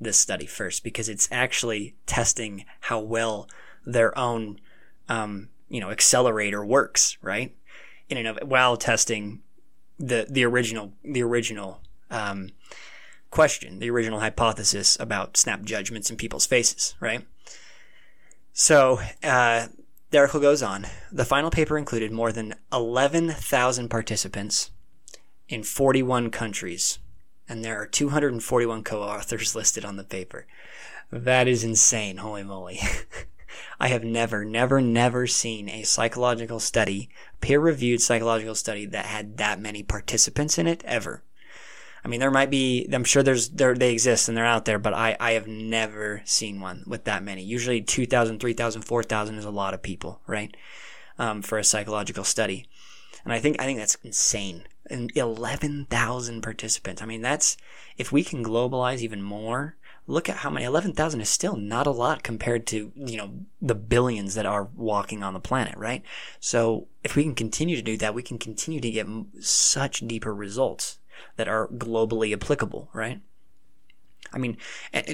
this 0.00 0.18
study 0.18 0.46
first 0.46 0.84
because 0.84 1.08
it's 1.08 1.28
actually 1.32 1.94
testing 2.04 2.64
how 2.80 3.00
well 3.00 3.48
their 3.86 4.16
own 4.18 4.60
um, 5.08 5.48
you 5.68 5.80
know 5.80 5.90
accelerator 5.90 6.64
works 6.64 7.16
right 7.22 7.54
in 8.08 8.18
and 8.18 8.28
of 8.28 8.38
while 8.48 8.76
testing 8.76 9.40
the 9.98 10.26
the 10.28 10.44
original 10.44 10.92
the 11.02 11.22
original 11.22 11.80
um, 12.10 12.50
question 13.30 13.78
the 13.78 13.90
original 13.90 14.20
hypothesis 14.20 14.96
about 15.00 15.36
snap 15.36 15.62
judgments 15.62 16.10
in 16.10 16.16
people's 16.16 16.46
faces 16.46 16.94
right 17.00 17.26
so 18.52 19.00
uh, 19.22 19.66
the 20.10 20.18
article 20.18 20.40
goes 20.40 20.62
on 20.62 20.86
the 21.12 21.24
final 21.24 21.50
paper 21.50 21.76
included 21.76 22.10
more 22.12 22.32
than 22.32 22.54
11,000 22.72 23.88
participants 23.88 24.70
in 25.48 25.62
41 25.62 26.30
countries 26.30 26.98
and 27.48 27.64
there 27.64 27.80
are 27.80 27.86
241 27.86 28.82
co-authors 28.82 29.54
listed 29.54 29.84
on 29.84 29.96
the 29.96 30.04
paper. 30.04 30.46
That 31.10 31.46
is 31.46 31.62
insane, 31.62 32.18
holy 32.18 32.42
moly. 32.42 32.80
I 33.80 33.88
have 33.88 34.04
never, 34.04 34.44
never, 34.44 34.80
never 34.80 35.26
seen 35.26 35.68
a 35.68 35.82
psychological 35.82 36.60
study, 36.60 37.08
peer-reviewed 37.40 38.00
psychological 38.00 38.54
study 38.54 38.86
that 38.86 39.06
had 39.06 39.36
that 39.36 39.60
many 39.60 39.82
participants 39.82 40.58
in 40.58 40.66
it 40.66 40.82
ever. 40.84 41.22
I 42.04 42.08
mean, 42.08 42.20
there 42.20 42.30
might 42.30 42.50
be, 42.50 42.88
I'm 42.92 43.04
sure 43.04 43.22
there's, 43.22 43.48
there, 43.48 43.74
they 43.74 43.92
exist 43.92 44.28
and 44.28 44.36
they're 44.36 44.46
out 44.46 44.64
there, 44.64 44.78
but 44.78 44.94
I, 44.94 45.16
I 45.18 45.32
have 45.32 45.48
never 45.48 46.22
seen 46.24 46.60
one 46.60 46.84
with 46.86 47.04
that 47.04 47.24
many. 47.24 47.42
Usually 47.42 47.80
2,000, 47.80 48.38
3,000, 48.38 48.82
4,000 48.82 49.34
is 49.36 49.44
a 49.44 49.50
lot 49.50 49.74
of 49.74 49.82
people, 49.82 50.20
right? 50.26 50.56
Um, 51.18 51.42
for 51.42 51.58
a 51.58 51.64
psychological 51.64 52.24
study. 52.24 52.68
And 53.24 53.32
I 53.32 53.40
think, 53.40 53.60
I 53.60 53.64
think 53.64 53.78
that's 53.78 53.96
insane 54.04 54.64
and 54.90 55.10
11,000 55.16 56.42
participants. 56.42 57.02
I 57.02 57.06
mean, 57.06 57.22
that's, 57.22 57.56
if 57.96 58.12
we 58.12 58.22
can 58.22 58.44
globalize 58.44 59.00
even 59.00 59.22
more, 59.22 59.76
look 60.06 60.28
at 60.28 60.38
how 60.38 60.50
many, 60.50 60.64
11,000 60.64 61.20
is 61.20 61.28
still 61.28 61.56
not 61.56 61.86
a 61.86 61.92
lot 61.92 62.22
compared 62.22 62.66
to, 62.68 62.92
you 62.94 63.16
know, 63.16 63.30
the 63.60 63.74
billions 63.74 64.34
that 64.34 64.46
are 64.46 64.68
walking 64.76 65.22
on 65.22 65.34
the 65.34 65.40
planet, 65.40 65.76
right? 65.76 66.02
So 66.40 66.86
if 67.02 67.16
we 67.16 67.24
can 67.24 67.34
continue 67.34 67.76
to 67.76 67.82
do 67.82 67.96
that, 67.98 68.14
we 68.14 68.22
can 68.22 68.38
continue 68.38 68.80
to 68.80 68.90
get 68.90 69.06
such 69.40 70.06
deeper 70.06 70.34
results 70.34 70.98
that 71.36 71.48
are 71.48 71.68
globally 71.68 72.32
applicable, 72.32 72.88
right? 72.92 73.20
I 74.32 74.38
mean, 74.38 74.58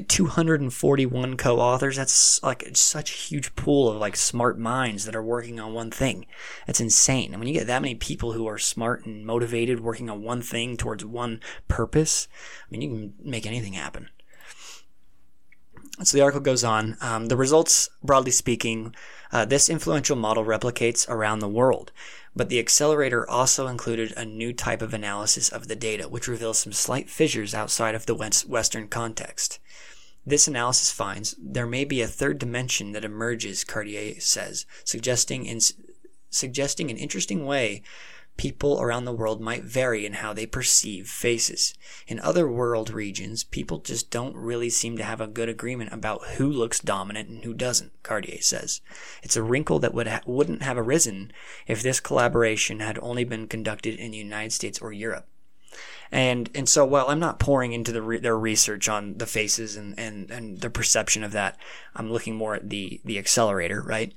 241 0.09 1.37
co-authors, 1.37 1.97
that's 1.97 2.43
like 2.43 2.69
such 2.75 3.12
a 3.12 3.15
huge 3.15 3.55
pool 3.55 3.91
of 3.91 3.99
like 3.99 4.17
smart 4.17 4.59
minds 4.59 5.05
that 5.05 5.15
are 5.15 5.23
working 5.23 5.61
on 5.61 5.75
one 5.75 5.91
thing. 5.91 6.27
That's 6.67 6.81
insane. 6.81 7.33
And 7.33 7.38
when 7.38 7.47
you 7.47 7.55
get 7.55 7.67
that 7.67 7.83
many 7.83 7.95
people 7.95 8.33
who 8.33 8.49
are 8.49 8.59
smart 8.59 9.05
and 9.05 9.25
motivated 9.25 9.81
working 9.81 10.09
on 10.09 10.23
one 10.23 10.43
thing 10.43 10.77
towards 10.77 11.05
one 11.05 11.41
purpose, 11.69 12.27
I 12.67 12.67
mean, 12.71 12.83
you 12.83 12.88
can 12.88 13.15
make 13.23 13.47
anything 13.47 13.75
happen. 13.75 14.09
So 16.03 16.17
the 16.17 16.23
article 16.23 16.41
goes 16.41 16.65
on. 16.65 16.97
Um, 17.01 17.27
the 17.27 17.37
results, 17.37 17.91
broadly 18.03 18.33
speaking, 18.33 18.95
uh, 19.31 19.45
this 19.45 19.69
influential 19.69 20.17
model 20.17 20.45
replicates 20.45 21.09
around 21.09 21.38
the 21.38 21.49
world. 21.49 21.93
But 22.35 22.49
the 22.49 22.59
accelerator 22.59 23.29
also 23.29 23.66
included 23.66 24.12
a 24.16 24.25
new 24.25 24.53
type 24.53 24.81
of 24.81 24.95
analysis 24.95 25.51
of 25.51 25.68
the 25.68 25.77
data, 25.77 26.09
which 26.09 26.29
reveals 26.29 26.59
some 26.59 26.73
slight 26.73 27.11
fissures 27.11 27.55
outside 27.55 27.95
of 27.95 28.07
the 28.07 28.14
Western 28.14 28.88
context. 28.88 29.59
This 30.25 30.49
analysis 30.49 30.90
finds 30.92 31.35
there 31.38 31.66
may 31.66 31.85
be 31.85 32.01
a 32.01 32.07
third 32.07 32.38
dimension 32.38 32.92
that 32.92 33.05
emerges, 33.05 33.64
Chartier 33.64 34.21
says, 34.21 34.66
suggesting 34.85 35.45
in, 35.45 35.61
suggesting 36.31 36.90
an 36.90 36.97
interesting 36.97 37.45
way 37.45 37.83
people 38.37 38.81
around 38.81 39.05
the 39.05 39.12
world 39.12 39.40
might 39.40 39.64
vary 39.64 40.07
in 40.07 40.14
how 40.14 40.33
they 40.33 40.47
perceive 40.47 41.09
faces. 41.09 41.75
In 42.07 42.18
other 42.21 42.49
world 42.49 42.90
regions, 42.90 43.45
people 43.45 43.79
just 43.79 44.11
don't 44.11 44.37
really 44.37 44.71
seem 44.71 44.97
to 44.97 45.05
have 45.05 45.21
a 45.21 45.27
good 45.27 45.49
agreement 45.49 45.92
about 45.92 46.27
who 46.37 46.51
looks 46.51 46.81
dominant 46.81 47.29
and 47.29 47.45
who 47.45 47.55
doesn't, 47.55 47.92
Chartier 48.05 48.40
says. 48.40 48.81
It's 49.23 49.37
a 49.37 49.42
wrinkle 49.42 49.79
that 49.81 49.95
would 49.95 50.09
ha- 50.09 50.23
wouldn't 50.27 50.62
have 50.62 50.79
arisen 50.79 51.33
if 51.66 51.83
this 51.83 52.01
collaboration 52.01 52.81
had 52.81 52.99
only 53.01 53.25
been 53.25 53.47
conducted 53.47 53.99
in 53.99 54.11
the 54.11 54.18
United 54.18 54.53
States 54.53 54.81
or 54.81 54.92
Europe. 54.92 55.29
And 56.11 56.51
and 56.55 56.68
so 56.68 56.85
while 56.85 57.09
I'm 57.09 57.21
not 57.21 57.40
pouring 57.40 57.73
into 57.73 57.92
the 57.92 58.03
re- 58.03 58.18
their 58.18 58.38
research 58.38 58.88
on 58.88 59.16
the 59.16 59.27
faces 59.27 59.77
and, 59.77 59.99
and, 59.99 60.31
and 60.31 60.61
their 60.61 60.68
perception 60.68 61.25
of 61.25 61.33
that, 61.33 61.57
I'm 61.97 62.12
looking 62.12 62.35
more 62.35 62.55
at 62.55 62.68
the 62.68 63.01
the 63.05 63.18
accelerator, 63.18 63.83
right? 63.83 64.12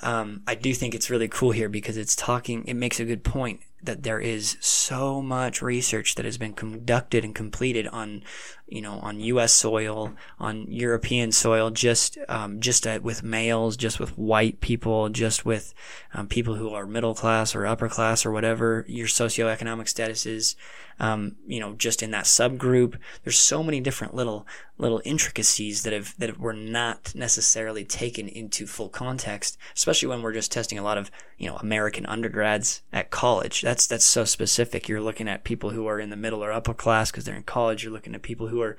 Um, 0.00 0.42
I 0.46 0.54
do 0.54 0.72
think 0.72 0.94
it's 0.94 1.10
really 1.10 1.28
cool 1.28 1.50
here 1.50 1.68
because 1.68 1.96
it's 1.96 2.16
talking, 2.16 2.64
it 2.66 2.74
makes 2.74 2.98
a 2.98 3.04
good 3.04 3.24
point 3.24 3.60
that 3.82 4.02
there 4.02 4.20
is 4.20 4.56
so 4.60 5.20
much 5.20 5.60
research 5.60 6.14
that 6.14 6.24
has 6.24 6.38
been 6.38 6.52
conducted 6.52 7.24
and 7.24 7.34
completed 7.34 7.86
on, 7.88 8.22
you 8.66 8.80
know, 8.80 8.98
on 9.00 9.20
U.S. 9.20 9.52
soil, 9.52 10.12
on 10.38 10.70
European 10.70 11.32
soil, 11.32 11.70
just 11.70 12.16
um, 12.28 12.60
just 12.60 12.86
uh, 12.86 13.00
with 13.02 13.22
males, 13.22 13.76
just 13.76 13.98
with 13.98 14.16
white 14.16 14.60
people, 14.60 15.08
just 15.08 15.44
with 15.44 15.74
um, 16.14 16.28
people 16.28 16.54
who 16.54 16.70
are 16.70 16.86
middle 16.86 17.14
class 17.14 17.54
or 17.54 17.66
upper 17.66 17.88
class 17.88 18.24
or 18.24 18.30
whatever 18.30 18.84
your 18.88 19.08
socioeconomic 19.08 19.88
status 19.88 20.26
is. 20.26 20.56
Um, 21.00 21.36
you 21.46 21.58
know, 21.58 21.72
just 21.72 22.02
in 22.02 22.12
that 22.12 22.26
subgroup, 22.26 22.96
there's 23.24 23.38
so 23.38 23.62
many 23.62 23.80
different 23.80 24.14
little 24.14 24.46
little 24.78 25.02
intricacies 25.04 25.82
that 25.84 25.92
have 25.92 26.14
that 26.18 26.38
were 26.38 26.52
not 26.52 27.14
necessarily 27.14 27.84
taken 27.84 28.28
into 28.28 28.66
full 28.66 28.88
context, 28.88 29.56
especially 29.74 30.08
when 30.08 30.22
we're 30.22 30.32
just 30.32 30.52
testing 30.52 30.78
a 30.78 30.82
lot 30.82 30.98
of 30.98 31.10
you 31.38 31.48
know 31.48 31.56
American 31.56 32.06
undergrads 32.06 32.82
at 32.92 33.10
college 33.10 33.62
that's 33.72 33.86
that's 33.86 34.04
so 34.04 34.26
specific. 34.26 34.86
You're 34.86 35.00
looking 35.00 35.28
at 35.28 35.44
people 35.44 35.70
who 35.70 35.86
are 35.86 35.98
in 35.98 36.10
the 36.10 36.16
middle 36.16 36.44
or 36.44 36.52
upper 36.52 36.74
class 36.74 37.10
because 37.10 37.24
they're 37.24 37.34
in 37.34 37.42
college. 37.42 37.82
You're 37.82 37.92
looking 37.92 38.14
at 38.14 38.20
people 38.20 38.48
who 38.48 38.60
are 38.60 38.76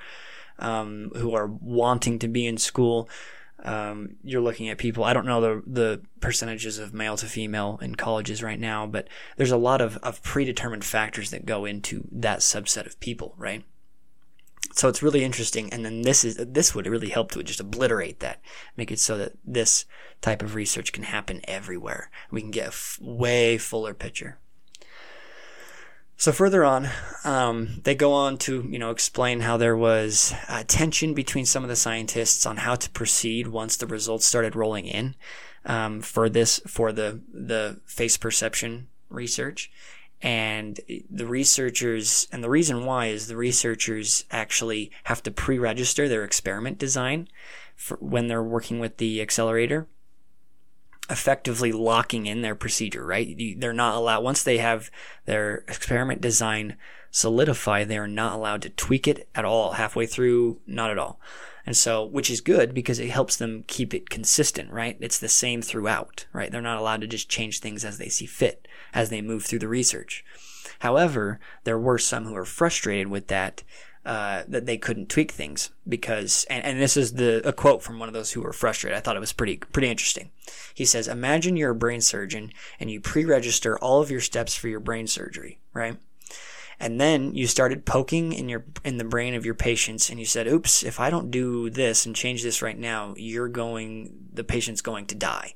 um, 0.60 1.12
who 1.16 1.34
are 1.34 1.48
wanting 1.48 2.20
to 2.20 2.28
be 2.28 2.46
in 2.46 2.60
school. 2.60 3.10
Um, 3.64 4.18
you're 4.24 4.42
looking 4.42 4.70
at 4.70 4.78
people. 4.78 5.04
I 5.04 5.14
don't 5.14 5.26
know 5.26 5.42
the 5.42 5.64
the 5.66 6.02
percentages 6.20 6.78
of 6.78 6.94
male 6.94 7.18
to 7.18 7.26
female 7.26 7.80
in 7.82 7.96
colleges 7.96 8.44
right 8.44 8.60
now, 8.60 8.86
but 8.86 9.08
there's 9.36 9.52
a 9.52 9.58
lot 9.58 9.82
of, 9.82 9.98
of 10.04 10.22
predetermined 10.22 10.86
factors 10.86 11.32
that 11.32 11.48
go 11.48 11.66
into 11.66 12.08
that 12.12 12.40
subset 12.42 12.86
of 12.86 13.00
people, 13.00 13.34
right? 13.36 13.64
So 14.74 14.90
it's 14.90 15.02
really 15.02 15.24
interesting. 15.24 15.74
And 15.74 15.84
then 15.84 16.04
this 16.04 16.24
is 16.24 16.36
this 16.36 16.76
would 16.76 16.86
really 16.86 17.10
help 17.10 17.32
to 17.32 17.42
just 17.42 17.60
obliterate 17.60 18.20
that, 18.20 18.42
make 18.78 18.92
it 18.92 19.00
so 19.00 19.18
that 19.18 19.34
this 19.44 19.86
type 20.22 20.44
of 20.44 20.54
research 20.54 20.92
can 20.92 21.06
happen 21.06 21.42
everywhere. 21.46 22.12
We 22.30 22.42
can 22.42 22.52
get 22.52 22.66
a 22.66 22.68
f- 22.68 23.00
way 23.02 23.58
fuller 23.58 23.96
picture. 23.96 24.38
So 26.24 26.32
further 26.32 26.64
on, 26.64 26.88
um, 27.26 27.82
they 27.84 27.96
go 27.96 28.14
on 28.14 28.38
to 28.38 28.66
you 28.70 28.80
know 28.80 28.92
explain 28.92 29.42
how 29.42 29.58
there 29.58 29.76
was 29.76 30.34
uh, 30.48 30.64
tension 30.66 31.14
between 31.14 31.46
some 31.46 31.64
of 31.64 31.70
the 31.70 31.76
scientists 31.76 32.46
on 32.46 32.56
how 32.56 32.76
to 32.76 32.90
proceed 32.92 33.48
once 33.48 33.76
the 33.76 33.88
results 33.88 34.26
started 34.26 34.56
rolling 34.56 34.86
in 34.86 35.16
um, 35.66 36.00
for 36.00 36.30
this 36.30 36.62
for 36.66 36.94
the 36.94 37.20
the 37.34 37.82
face 37.86 38.16
perception 38.16 38.88
research, 39.10 39.70
and 40.22 40.80
the 41.12 41.26
researchers 41.26 42.26
and 42.32 42.42
the 42.42 42.50
reason 42.50 42.86
why 42.86 43.08
is 43.08 43.28
the 43.28 43.36
researchers 43.36 44.24
actually 44.32 44.92
have 45.04 45.22
to 45.24 45.30
pre-register 45.30 46.08
their 46.08 46.24
experiment 46.24 46.78
design 46.78 47.28
when 48.00 48.28
they're 48.28 48.42
working 48.42 48.80
with 48.80 48.96
the 48.96 49.22
accelerator 49.22 49.90
effectively 51.10 51.72
locking 51.72 52.26
in 52.26 52.42
their 52.42 52.56
procedure, 52.56 53.06
right? 53.06 53.36
They're 53.58 53.74
not 53.74 53.96
allowed, 53.96 54.24
once 54.24 54.44
they 54.44 54.58
have 54.60 54.90
their 55.26 55.64
experiment 55.68 56.22
design 56.22 56.78
solidified, 57.12 57.88
they 57.88 57.98
are 57.98 58.08
not 58.08 58.34
allowed 58.34 58.62
to 58.64 58.70
tweak 58.70 59.08
it 59.08 59.28
at 59.36 59.46
all, 59.46 59.74
halfway 59.74 60.06
through, 60.06 60.60
not 60.66 60.90
at 60.90 60.98
all. 60.98 61.20
And 61.66 61.78
so, 61.78 62.04
which 62.04 62.30
is 62.30 62.42
good 62.42 62.74
because 62.74 63.00
it 63.00 63.10
helps 63.10 63.38
them 63.38 63.64
keep 63.68 63.94
it 63.94 64.10
consistent, 64.10 64.72
right? 64.72 64.98
It's 65.00 65.20
the 65.20 65.30
same 65.30 65.62
throughout, 65.62 66.26
right? 66.34 66.52
They're 66.52 66.62
not 66.62 66.78
allowed 66.78 67.02
to 67.02 67.08
just 67.08 67.30
change 67.30 67.60
things 67.60 67.86
as 67.86 67.98
they 67.98 68.10
see 68.10 68.26
fit 68.26 68.68
as 68.94 69.10
they 69.10 69.22
move 69.22 69.46
through 69.46 69.60
the 69.60 69.68
research. 69.68 70.26
However, 70.80 71.40
there 71.64 71.80
were 71.80 71.98
some 71.98 72.26
who 72.26 72.34
were 72.34 72.44
frustrated 72.46 73.08
with 73.08 73.28
that 73.28 73.64
uh, 74.06 74.44
that 74.48 74.66
they 74.66 74.78
couldn't 74.78 75.10
tweak 75.10 75.32
things 75.32 75.70
because, 75.88 76.46
and, 76.50 76.64
and 76.66 76.82
this 76.82 76.98
is 76.98 77.14
the 77.14 77.42
a 77.48 77.54
quote 77.54 77.82
from 77.82 78.00
one 78.00 78.10
of 78.10 78.14
those 78.14 78.32
who 78.32 78.42
were 78.42 78.52
frustrated. 78.52 78.98
I 78.98 79.02
thought 79.02 79.16
it 79.16 79.22
was 79.22 79.34
pretty 79.34 79.58
pretty 79.58 79.90
interesting. 79.90 80.32
He 80.74 80.86
says, 80.86 81.08
"Imagine 81.08 81.56
you're 81.56 81.72
a 81.72 81.76
brain 81.76 82.02
surgeon 82.02 82.52
and 82.80 82.92
you 82.92 83.00
pre-register 83.00 83.78
all 83.80 84.02
of 84.02 84.12
your 84.12 84.20
steps 84.20 84.56
for 84.56 84.68
your 84.68 84.82
brain 84.82 85.08
surgery, 85.08 85.60
right?" 85.74 85.98
And 86.80 87.00
then 87.00 87.34
you 87.34 87.48
started 87.48 87.86
poking 87.86 88.34
in 88.34 88.50
your 88.50 88.66
in 88.84 88.98
the 88.98 89.06
brain 89.06 89.36
of 89.36 89.46
your 89.46 89.56
patients, 89.56 90.10
and 90.10 90.20
you 90.20 90.26
said, 90.26 90.48
"Oops, 90.48 90.84
if 90.84 91.00
I 91.00 91.10
don't 91.10 91.32
do 91.32 91.70
this 91.70 92.06
and 92.06 92.14
change 92.14 92.44
this 92.44 92.62
right 92.62 92.78
now, 92.78 93.14
you're 93.16 93.48
going. 93.48 94.28
The 94.34 94.44
patient's 94.44 94.82
going 94.82 95.06
to 95.08 95.16
die." 95.16 95.54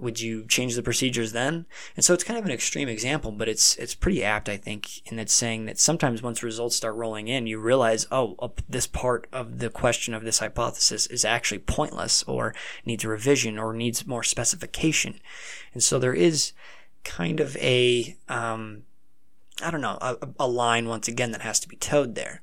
Would 0.00 0.20
you 0.20 0.46
change 0.46 0.74
the 0.74 0.82
procedures 0.82 1.32
then? 1.32 1.66
And 1.94 2.04
so 2.04 2.14
it's 2.14 2.24
kind 2.24 2.38
of 2.38 2.46
an 2.46 2.50
extreme 2.50 2.88
example, 2.88 3.32
but 3.32 3.48
it's 3.48 3.76
it's 3.76 3.94
pretty 3.94 4.24
apt, 4.24 4.48
I 4.48 4.56
think, 4.56 5.06
in 5.10 5.16
that 5.18 5.28
saying 5.28 5.66
that 5.66 5.78
sometimes 5.78 6.22
once 6.22 6.42
results 6.42 6.76
start 6.76 6.94
rolling 6.94 7.28
in, 7.28 7.46
you 7.46 7.58
realize, 7.58 8.06
oh, 8.10 8.52
this 8.68 8.86
part 8.86 9.26
of 9.32 9.58
the 9.58 9.68
question 9.68 10.14
of 10.14 10.24
this 10.24 10.38
hypothesis 10.38 11.06
is 11.06 11.24
actually 11.24 11.58
pointless, 11.58 12.22
or 12.22 12.54
needs 12.86 13.04
revision, 13.04 13.58
or 13.58 13.74
needs 13.74 14.06
more 14.06 14.22
specification. 14.22 15.20
And 15.74 15.82
so 15.82 15.98
there 15.98 16.14
is 16.14 16.52
kind 17.04 17.40
of 17.40 17.56
a 17.58 18.16
um, 18.28 18.84
I 19.62 19.70
don't 19.70 19.82
know 19.82 19.98
a, 20.00 20.16
a 20.38 20.48
line 20.48 20.88
once 20.88 21.08
again 21.08 21.32
that 21.32 21.42
has 21.42 21.60
to 21.60 21.68
be 21.68 21.76
towed 21.76 22.14
there. 22.14 22.42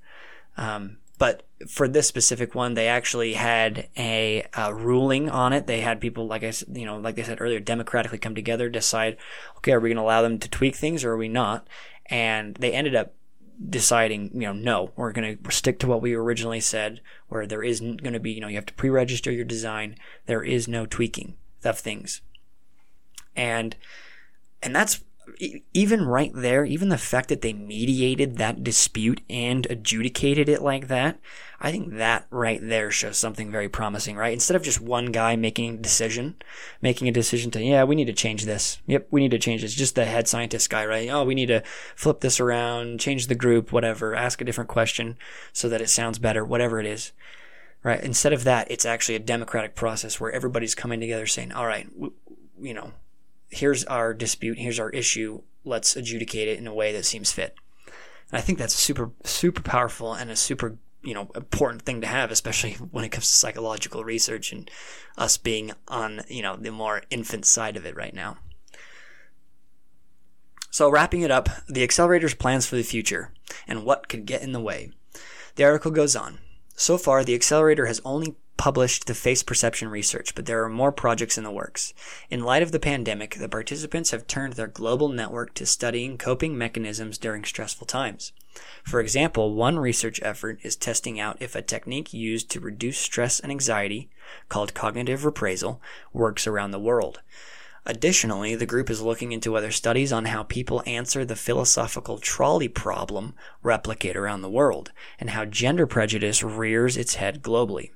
Um, 0.57 0.97
but 1.17 1.43
for 1.67 1.87
this 1.87 2.07
specific 2.07 2.53
one, 2.53 2.75
they 2.75 2.87
actually 2.87 3.33
had 3.33 3.89
a, 3.97 4.45
a, 4.53 4.73
ruling 4.73 5.29
on 5.29 5.53
it. 5.53 5.65
They 5.65 5.81
had 5.81 5.99
people, 5.99 6.27
like 6.27 6.43
I, 6.43 6.53
you 6.71 6.85
know, 6.85 6.97
like 6.97 7.17
I 7.17 7.23
said 7.23 7.41
earlier, 7.41 7.59
democratically 7.59 8.19
come 8.19 8.35
together, 8.35 8.69
decide, 8.69 9.17
okay, 9.57 9.71
are 9.71 9.79
we 9.79 9.89
going 9.89 9.97
to 9.97 10.03
allow 10.03 10.21
them 10.21 10.37
to 10.39 10.49
tweak 10.49 10.75
things 10.75 11.03
or 11.03 11.13
are 11.13 11.17
we 11.17 11.27
not? 11.27 11.67
And 12.07 12.55
they 12.55 12.73
ended 12.73 12.95
up 12.95 13.13
deciding, 13.69 14.29
you 14.33 14.41
know, 14.41 14.53
no, 14.53 14.91
we're 14.95 15.11
going 15.11 15.37
to 15.37 15.51
stick 15.51 15.79
to 15.79 15.87
what 15.87 16.01
we 16.01 16.13
originally 16.13 16.59
said, 16.59 17.01
where 17.27 17.47
there 17.47 17.63
isn't 17.63 18.03
going 18.03 18.13
to 18.13 18.19
be, 18.19 18.31
you 18.31 18.41
know, 18.41 18.47
you 18.47 18.55
have 18.55 18.67
to 18.67 18.73
pre-register 18.73 19.31
your 19.31 19.45
design. 19.45 19.95
There 20.27 20.43
is 20.43 20.67
no 20.67 20.85
tweaking 20.85 21.35
of 21.63 21.79
things, 21.79 22.21
and 23.35 23.75
and 24.61 24.75
that's 24.75 25.03
even 25.73 26.05
right 26.05 26.31
there, 26.33 26.65
even 26.65 26.89
the 26.89 26.97
fact 26.97 27.29
that 27.29 27.41
they 27.41 27.53
mediated 27.53 28.37
that 28.37 28.63
dispute 28.63 29.21
and 29.29 29.67
adjudicated 29.69 30.49
it 30.49 30.61
like 30.61 30.87
that, 30.87 31.19
I 31.59 31.71
think 31.71 31.95
that 31.95 32.27
right 32.29 32.59
there 32.61 32.91
shows 32.91 33.17
something 33.17 33.51
very 33.51 33.67
promising, 33.67 34.15
right? 34.15 34.33
Instead 34.33 34.55
of 34.55 34.63
just 34.63 34.79
one 34.79 35.07
guy 35.07 35.35
making 35.35 35.73
a 35.73 35.77
decision, 35.77 36.35
making 36.81 37.07
a 37.07 37.11
decision 37.11 37.51
to, 37.51 37.63
yeah, 37.63 37.83
we 37.83 37.95
need 37.95 38.05
to 38.05 38.13
change 38.13 38.45
this. 38.45 38.79
Yep, 38.87 39.07
we 39.11 39.21
need 39.21 39.31
to 39.31 39.39
change 39.39 39.61
this. 39.61 39.73
Just 39.73 39.95
the 39.95 40.05
head 40.05 40.27
scientist 40.27 40.69
guy, 40.69 40.85
right? 40.85 41.09
Oh, 41.09 41.23
we 41.23 41.35
need 41.35 41.47
to 41.47 41.63
flip 41.95 42.19
this 42.21 42.39
around, 42.39 42.99
change 42.99 43.27
the 43.27 43.35
group, 43.35 43.71
whatever, 43.71 44.15
ask 44.15 44.39
a 44.39 44.45
different 44.45 44.69
question 44.69 45.17
so 45.51 45.67
that 45.69 45.81
it 45.81 45.89
sounds 45.89 46.19
better, 46.19 46.45
whatever 46.45 46.79
it 46.79 46.85
is. 46.85 47.11
Right? 47.83 48.03
Instead 48.03 48.33
of 48.33 48.43
that, 48.43 48.69
it's 48.69 48.85
actually 48.85 49.15
a 49.15 49.19
democratic 49.19 49.75
process 49.75 50.19
where 50.19 50.31
everybody's 50.31 50.75
coming 50.75 50.99
together 50.99 51.25
saying, 51.25 51.51
all 51.51 51.65
right, 51.65 51.87
you 52.59 52.73
know, 52.73 52.91
here's 53.49 53.83
our 53.85 54.13
dispute, 54.13 54.57
here's 54.57 54.79
our 54.79 54.89
issue, 54.89 55.41
let's 55.63 55.95
adjudicate 55.95 56.47
it 56.47 56.59
in 56.59 56.67
a 56.67 56.73
way 56.73 56.91
that 56.93 57.05
seems 57.05 57.31
fit. 57.31 57.55
And 58.31 58.37
I 58.37 58.41
think 58.41 58.57
that's 58.57 58.73
super, 58.73 59.11
super 59.23 59.61
powerful 59.61 60.13
and 60.13 60.29
a 60.29 60.35
super, 60.35 60.77
you 61.01 61.13
know, 61.13 61.29
important 61.35 61.83
thing 61.83 62.01
to 62.01 62.07
have, 62.07 62.31
especially 62.31 62.73
when 62.91 63.05
it 63.05 63.09
comes 63.09 63.27
to 63.27 63.33
psychological 63.33 64.03
research 64.03 64.51
and 64.51 64.69
us 65.17 65.37
being 65.37 65.71
on, 65.87 66.21
you 66.27 66.41
know, 66.41 66.55
the 66.55 66.71
more 66.71 67.03
infant 67.09 67.45
side 67.45 67.77
of 67.77 67.85
it 67.85 67.95
right 67.95 68.13
now. 68.13 68.37
So, 70.69 70.91
wrapping 70.91 71.21
it 71.21 71.31
up, 71.31 71.49
the 71.67 71.81
accelerator's 71.81 72.35
plans 72.35 72.67
for 72.67 72.75
the 72.75 72.83
future 72.83 73.33
and 73.67 73.83
what 73.83 74.09
could 74.09 74.25
get 74.25 74.43
in 74.43 74.51
the 74.51 74.59
way. 74.59 74.91
The 75.55 75.63
article 75.63 75.89
goes 75.89 76.15
on. 76.15 76.37
So 76.75 76.99
far, 76.99 77.23
the 77.23 77.33
accelerator 77.33 77.87
has 77.87 77.99
only 78.05 78.35
published 78.57 79.05
the 79.05 79.13
face 79.13 79.43
perception 79.43 79.87
research, 79.87 80.35
but 80.35 80.45
there 80.45 80.63
are 80.63 80.69
more 80.69 80.91
projects 80.91 81.37
in 81.37 81.43
the 81.43 81.51
works. 81.51 81.93
In 82.29 82.43
light 82.43 82.63
of 82.63 82.71
the 82.71 82.79
pandemic, 82.79 83.35
the 83.35 83.47
participants 83.47 84.11
have 84.11 84.27
turned 84.27 84.53
their 84.53 84.67
global 84.67 85.09
network 85.09 85.53
to 85.53 85.65
studying 85.65 86.17
coping 86.17 86.57
mechanisms 86.57 87.17
during 87.17 87.43
stressful 87.43 87.87
times. 87.87 88.33
For 88.83 88.99
example, 88.99 89.53
one 89.53 89.77
research 89.77 90.19
effort 90.23 90.59
is 90.63 90.75
testing 90.75 91.19
out 91.19 91.37
if 91.39 91.55
a 91.55 91.61
technique 91.61 92.13
used 92.13 92.49
to 92.51 92.59
reduce 92.59 92.97
stress 92.97 93.39
and 93.39 93.51
anxiety, 93.51 94.09
called 94.49 94.73
cognitive 94.73 95.21
reappraisal, 95.21 95.79
works 96.11 96.47
around 96.47 96.71
the 96.71 96.79
world. 96.79 97.21
Additionally, 97.85 98.53
the 98.53 98.65
group 98.65 98.89
is 98.89 99.01
looking 99.01 99.31
into 99.31 99.51
whether 99.51 99.71
studies 99.71 100.11
on 100.11 100.25
how 100.25 100.43
people 100.43 100.83
answer 100.85 101.23
the 101.23 101.37
philosophical 101.37 102.17
trolley 102.17 102.67
problem 102.67 103.33
replicate 103.63 104.17
around 104.17 104.41
the 104.41 104.49
world, 104.49 104.91
and 105.19 105.29
how 105.29 105.45
gender 105.45 105.87
prejudice 105.87 106.43
rears 106.43 106.97
its 106.97 107.15
head 107.15 107.41
globally. 107.41 107.91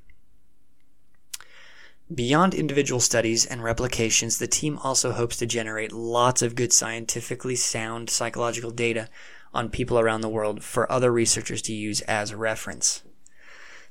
Beyond 2.13 2.54
individual 2.54 3.00
studies 3.00 3.45
and 3.45 3.63
replications, 3.63 4.38
the 4.38 4.47
team 4.47 4.78
also 4.80 5.12
hopes 5.12 5.38
to 5.38 5.45
generate 5.45 5.91
lots 5.91 6.41
of 6.41 6.56
good 6.56 6.74
scientifically 6.74 7.56
sound 7.56 8.10
psychological 8.10 8.71
data 8.71 9.08
on 9.54 9.69
people 9.69 10.00
around 10.00 10.21
the 10.21 10.30
world 10.30 10.63
for 10.63 10.91
other 10.91 11.12
researchers 11.12 11.62
to 11.63 11.74
use 11.74 12.02
as 12.02 12.34
reference. 12.34 13.04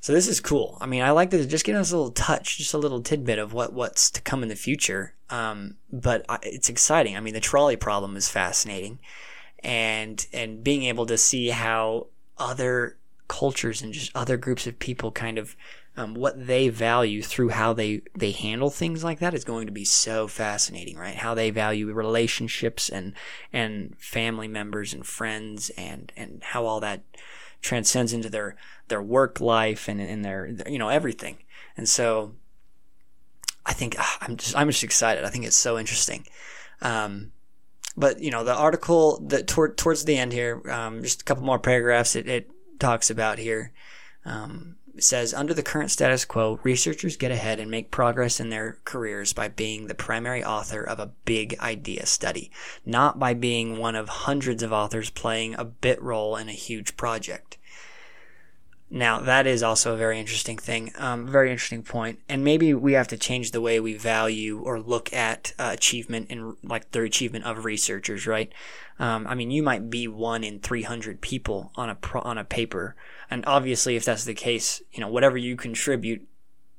So 0.00 0.12
this 0.12 0.28
is 0.28 0.40
cool. 0.40 0.78
I 0.80 0.86
mean, 0.86 1.02
I 1.02 1.10
like 1.10 1.30
this. 1.30 1.46
just 1.46 1.64
giving 1.64 1.80
us 1.80 1.92
a 1.92 1.96
little 1.96 2.12
touch, 2.12 2.56
just 2.56 2.74
a 2.74 2.78
little 2.78 3.02
tidbit 3.02 3.38
of 3.38 3.52
what 3.52 3.74
what's 3.74 4.10
to 4.12 4.22
come 4.22 4.42
in 4.42 4.48
the 4.48 4.56
future. 4.56 5.14
Um, 5.28 5.76
but 5.92 6.24
it's 6.42 6.70
exciting. 6.70 7.16
I 7.16 7.20
mean, 7.20 7.34
the 7.34 7.40
trolley 7.40 7.76
problem 7.76 8.16
is 8.16 8.28
fascinating, 8.28 8.98
and 9.62 10.26
and 10.32 10.64
being 10.64 10.84
able 10.84 11.04
to 11.06 11.18
see 11.18 11.48
how 11.48 12.06
other 12.38 12.96
cultures 13.28 13.82
and 13.82 13.92
just 13.92 14.10
other 14.14 14.36
groups 14.36 14.66
of 14.66 14.78
people 14.78 15.12
kind 15.12 15.38
of 15.38 15.54
um, 16.00 16.14
what 16.14 16.46
they 16.46 16.68
value 16.68 17.22
through 17.22 17.50
how 17.50 17.72
they 17.72 18.02
they 18.16 18.30
handle 18.30 18.70
things 18.70 19.04
like 19.04 19.18
that 19.18 19.34
is 19.34 19.44
going 19.44 19.66
to 19.66 19.72
be 19.72 19.84
so 19.84 20.26
fascinating, 20.26 20.96
right? 20.96 21.16
How 21.16 21.34
they 21.34 21.50
value 21.50 21.92
relationships 21.92 22.88
and 22.88 23.12
and 23.52 23.96
family 23.98 24.48
members 24.48 24.94
and 24.94 25.06
friends 25.06 25.70
and 25.70 26.12
and 26.16 26.42
how 26.42 26.64
all 26.64 26.80
that 26.80 27.02
transcends 27.60 28.12
into 28.12 28.30
their 28.30 28.56
their 28.88 29.02
work 29.02 29.40
life 29.40 29.88
and 29.88 30.00
in 30.00 30.22
their, 30.22 30.54
you 30.66 30.78
know 30.78 30.88
everything. 30.88 31.38
And 31.76 31.88
so 31.88 32.34
I 33.66 33.74
think 33.74 33.96
ah, 33.98 34.18
I'm 34.22 34.36
just 34.36 34.56
I'm 34.56 34.68
just 34.70 34.84
excited. 34.84 35.24
I 35.24 35.28
think 35.28 35.44
it's 35.44 35.56
so 35.56 35.78
interesting. 35.78 36.26
Um, 36.80 37.32
but 37.96 38.20
you 38.20 38.30
know 38.30 38.44
the 38.44 38.54
article 38.54 39.20
that 39.28 39.46
toward, 39.46 39.76
towards 39.76 40.04
the 40.04 40.16
end 40.16 40.32
here, 40.32 40.62
um, 40.70 41.02
just 41.02 41.22
a 41.22 41.24
couple 41.24 41.44
more 41.44 41.58
paragraphs. 41.58 42.16
It, 42.16 42.26
it 42.26 42.50
talks 42.78 43.10
about 43.10 43.38
here. 43.38 43.72
Um, 44.24 44.76
it 45.00 45.04
says 45.04 45.32
under 45.32 45.54
the 45.54 45.62
current 45.62 45.90
status 45.90 46.26
quo, 46.26 46.60
researchers 46.62 47.16
get 47.16 47.30
ahead 47.30 47.58
and 47.58 47.70
make 47.70 47.90
progress 47.90 48.38
in 48.38 48.50
their 48.50 48.76
careers 48.84 49.32
by 49.32 49.48
being 49.48 49.86
the 49.86 49.94
primary 49.94 50.44
author 50.44 50.82
of 50.82 51.00
a 51.00 51.10
big 51.24 51.58
idea 51.58 52.04
study, 52.04 52.50
not 52.84 53.18
by 53.18 53.32
being 53.32 53.78
one 53.78 53.96
of 53.96 54.10
hundreds 54.10 54.62
of 54.62 54.74
authors 54.74 55.08
playing 55.08 55.54
a 55.54 55.64
bit 55.64 56.02
role 56.02 56.36
in 56.36 56.50
a 56.50 56.52
huge 56.52 56.98
project. 56.98 57.56
Now, 58.92 59.20
that 59.20 59.46
is 59.46 59.62
also 59.62 59.94
a 59.94 59.96
very 59.96 60.18
interesting 60.18 60.58
thing, 60.58 60.92
um, 60.98 61.28
very 61.28 61.52
interesting 61.52 61.84
point. 61.84 62.18
And 62.28 62.42
maybe 62.42 62.74
we 62.74 62.94
have 62.94 63.06
to 63.08 63.16
change 63.16 63.52
the 63.52 63.60
way 63.60 63.78
we 63.78 63.96
value 63.96 64.60
or 64.60 64.80
look 64.80 65.12
at 65.12 65.52
uh, 65.60 65.70
achievement 65.72 66.26
and 66.28 66.56
like 66.64 66.90
the 66.90 67.02
achievement 67.02 67.44
of 67.44 67.64
researchers, 67.64 68.26
right? 68.26 68.52
Um, 68.98 69.28
I 69.28 69.36
mean, 69.36 69.52
you 69.52 69.62
might 69.62 69.90
be 69.90 70.08
one 70.08 70.42
in 70.42 70.58
300 70.58 71.20
people 71.20 71.70
on 71.76 71.88
a 71.88 71.94
pro- 71.94 72.20
on 72.22 72.36
a 72.36 72.44
paper, 72.44 72.96
and 73.30 73.44
obviously, 73.46 73.96
if 73.96 74.04
that's 74.04 74.24
the 74.24 74.34
case, 74.34 74.82
you 74.92 75.00
know, 75.00 75.08
whatever 75.08 75.38
you 75.38 75.56
contribute, 75.56 76.26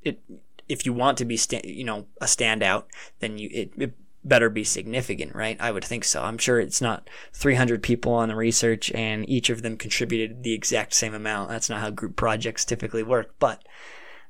it 0.04 0.20
if 0.68 0.86
you 0.86 0.94
want 0.94 1.18
to 1.18 1.26
be 1.26 1.36
sta- 1.36 1.66
you 1.66 1.84
know 1.84 2.06
a 2.20 2.26
standout, 2.26 2.84
then 3.22 3.38
you 3.38 3.50
it, 3.52 3.72
it 3.76 3.94
better 4.24 4.50
be 4.50 4.64
significant, 4.64 5.36
right? 5.36 5.58
I 5.60 5.72
would 5.72 5.84
think 5.84 6.04
so. 6.04 6.22
I'm 6.22 6.38
sure 6.38 6.60
it's 6.60 6.82
not 6.82 7.10
300 7.34 7.82
people 7.82 8.14
on 8.14 8.30
the 8.30 8.36
research 8.36 8.92
and 8.92 9.28
each 9.28 9.50
of 9.50 9.62
them 9.62 9.78
contributed 9.78 10.44
the 10.44 10.54
exact 10.54 10.94
same 10.94 11.14
amount. 11.14 11.50
That's 11.50 11.70
not 11.70 11.82
how 11.82 11.90
group 11.90 12.16
projects 12.16 12.66
typically 12.66 13.04
work. 13.04 13.34
But 13.40 13.64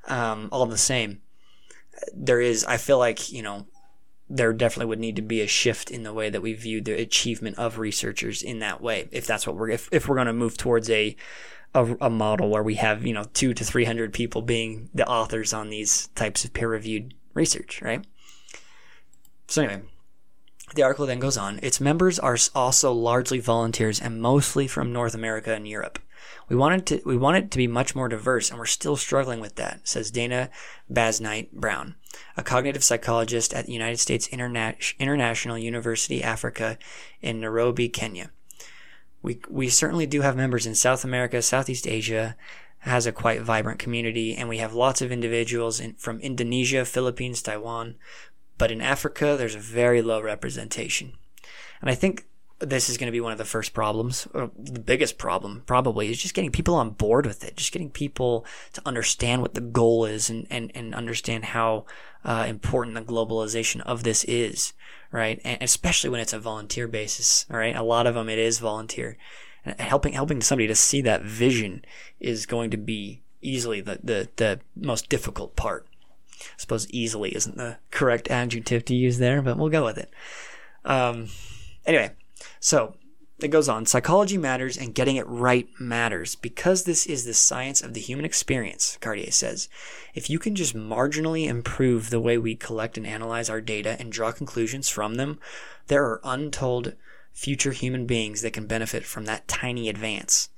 um, 0.07 0.49
all 0.51 0.65
the 0.65 0.77
same, 0.77 1.21
there 2.13 2.39
is, 2.39 2.63
I 2.65 2.77
feel 2.77 2.97
like, 2.97 3.31
you 3.31 3.41
know, 3.41 3.67
there 4.29 4.53
definitely 4.53 4.85
would 4.85 4.99
need 4.99 5.17
to 5.17 5.21
be 5.21 5.41
a 5.41 5.47
shift 5.47 5.91
in 5.91 6.03
the 6.03 6.13
way 6.13 6.29
that 6.29 6.41
we 6.41 6.53
view 6.53 6.79
the 6.79 6.93
achievement 6.93 7.59
of 7.59 7.77
researchers 7.77 8.41
in 8.41 8.59
that 8.59 8.81
way. 8.81 9.09
If 9.11 9.27
that's 9.27 9.45
what 9.45 9.57
we're, 9.57 9.69
if, 9.69 9.89
if 9.91 10.07
we're 10.07 10.15
going 10.15 10.27
to 10.27 10.33
move 10.33 10.55
towards 10.55 10.89
a, 10.89 11.17
a, 11.73 11.97
a 11.99 12.09
model 12.09 12.49
where 12.49 12.63
we 12.63 12.75
have, 12.75 13.05
you 13.05 13.13
know, 13.13 13.25
two 13.33 13.53
to 13.53 13.65
300 13.65 14.13
people 14.13 14.41
being 14.41 14.89
the 14.93 15.05
authors 15.05 15.51
on 15.51 15.69
these 15.69 16.07
types 16.15 16.45
of 16.45 16.53
peer 16.53 16.69
reviewed 16.69 17.13
research, 17.33 17.81
right? 17.81 18.05
So 19.51 19.63
anyway, 19.63 19.81
the 20.75 20.83
article 20.83 21.05
then 21.05 21.19
goes 21.19 21.35
on. 21.35 21.59
Its 21.61 21.81
members 21.81 22.17
are 22.17 22.37
also 22.55 22.93
largely 22.93 23.41
volunteers 23.41 23.99
and 23.99 24.21
mostly 24.21 24.65
from 24.65 24.93
North 24.93 25.13
America 25.13 25.53
and 25.53 25.67
Europe. 25.67 25.99
We 26.47 26.55
wanted 26.55 26.85
to 26.85 27.01
we 27.05 27.17
wanted 27.17 27.43
it 27.43 27.51
to 27.51 27.57
be 27.57 27.67
much 27.67 27.93
more 27.93 28.07
diverse, 28.07 28.49
and 28.49 28.57
we're 28.57 28.65
still 28.65 28.95
struggling 28.95 29.41
with 29.41 29.55
that, 29.55 29.81
says 29.83 30.09
Dana 30.09 30.49
Basnight 30.89 31.51
Brown, 31.51 31.95
a 32.37 32.43
cognitive 32.43 32.81
psychologist 32.81 33.53
at 33.53 33.65
the 33.65 33.73
United 33.73 33.97
States 33.97 34.29
Interna- 34.29 34.97
International 34.99 35.57
University 35.57 36.23
Africa 36.23 36.77
in 37.21 37.41
Nairobi, 37.41 37.89
Kenya. 37.89 38.31
We 39.21 39.41
we 39.49 39.67
certainly 39.67 40.05
do 40.05 40.21
have 40.21 40.37
members 40.37 40.65
in 40.65 40.75
South 40.75 41.03
America, 41.03 41.41
Southeast 41.41 41.89
Asia, 41.89 42.37
has 42.79 43.05
a 43.05 43.11
quite 43.11 43.41
vibrant 43.41 43.79
community, 43.79 44.35
and 44.35 44.49
we 44.49 44.57
have 44.57 44.73
lots 44.73 45.01
of 45.01 45.11
individuals 45.11 45.79
in, 45.79 45.93
from 45.95 46.19
Indonesia, 46.21 46.83
Philippines, 46.83 47.41
Taiwan, 47.41 47.95
but 48.61 48.69
in 48.69 48.79
Africa, 48.79 49.35
there's 49.39 49.55
a 49.55 49.59
very 49.59 50.03
low 50.03 50.21
representation. 50.21 51.13
And 51.81 51.89
I 51.89 51.95
think 51.95 52.27
this 52.59 52.89
is 52.89 52.97
going 52.99 53.07
to 53.07 53.11
be 53.11 53.19
one 53.19 53.31
of 53.31 53.39
the 53.39 53.43
first 53.43 53.73
problems, 53.73 54.27
or 54.35 54.51
the 54.55 54.79
biggest 54.79 55.17
problem 55.17 55.63
probably, 55.65 56.11
is 56.11 56.21
just 56.21 56.35
getting 56.35 56.51
people 56.51 56.75
on 56.75 56.91
board 56.91 57.25
with 57.25 57.43
it, 57.43 57.57
just 57.57 57.71
getting 57.71 57.89
people 57.89 58.45
to 58.73 58.81
understand 58.85 59.41
what 59.41 59.55
the 59.55 59.61
goal 59.61 60.05
is 60.05 60.29
and, 60.29 60.45
and, 60.51 60.71
and 60.75 60.93
understand 60.93 61.45
how 61.45 61.85
uh, 62.23 62.45
important 62.47 62.93
the 62.93 63.01
globalization 63.01 63.81
of 63.81 64.03
this 64.03 64.23
is, 64.25 64.73
right? 65.11 65.41
And 65.43 65.57
especially 65.63 66.11
when 66.11 66.21
it's 66.21 66.31
a 66.31 66.39
volunteer 66.39 66.87
basis, 66.87 67.47
all 67.49 67.57
right? 67.57 67.75
A 67.75 67.81
lot 67.81 68.05
of 68.05 68.13
them, 68.13 68.29
it 68.29 68.37
is 68.37 68.59
volunteer. 68.59 69.17
And 69.65 69.81
helping, 69.81 70.13
helping 70.13 70.41
somebody 70.43 70.67
to 70.67 70.75
see 70.75 71.01
that 71.01 71.23
vision 71.23 71.83
is 72.19 72.45
going 72.45 72.69
to 72.69 72.77
be 72.77 73.23
easily 73.41 73.81
the, 73.81 73.99
the, 74.03 74.29
the 74.35 74.59
most 74.75 75.09
difficult 75.09 75.55
part. 75.55 75.87
I 76.41 76.57
suppose 76.57 76.89
easily 76.89 77.35
isn't 77.35 77.57
the 77.57 77.77
correct 77.91 78.29
adjective 78.29 78.85
to 78.85 78.95
use 78.95 79.17
there, 79.17 79.41
but 79.41 79.57
we'll 79.57 79.69
go 79.69 79.85
with 79.85 79.97
it. 79.97 80.11
Um, 80.83 81.27
anyway, 81.85 82.11
so 82.59 82.95
it 83.39 83.49
goes 83.49 83.69
on. 83.69 83.85
Psychology 83.85 84.37
matters 84.37 84.77
and 84.77 84.93
getting 84.93 85.15
it 85.15 85.27
right 85.27 85.67
matters 85.79 86.35
because 86.35 86.83
this 86.83 87.05
is 87.05 87.25
the 87.25 87.33
science 87.33 87.81
of 87.81 87.93
the 87.93 87.99
human 87.99 88.25
experience, 88.25 88.97
Chartier 89.01 89.31
says. 89.31 89.67
If 90.13 90.29
you 90.29 90.39
can 90.39 90.55
just 90.55 90.75
marginally 90.75 91.47
improve 91.47 92.09
the 92.09 92.19
way 92.19 92.37
we 92.37 92.55
collect 92.55 92.97
and 92.97 93.07
analyze 93.07 93.49
our 93.49 93.61
data 93.61 93.95
and 93.99 94.11
draw 94.11 94.31
conclusions 94.31 94.89
from 94.89 95.15
them, 95.15 95.39
there 95.87 96.03
are 96.03 96.21
untold 96.23 96.93
future 97.33 97.71
human 97.71 98.05
beings 98.05 98.41
that 98.41 98.53
can 98.53 98.67
benefit 98.67 99.05
from 99.05 99.25
that 99.25 99.47
tiny 99.47 99.89
advance. 99.89 100.49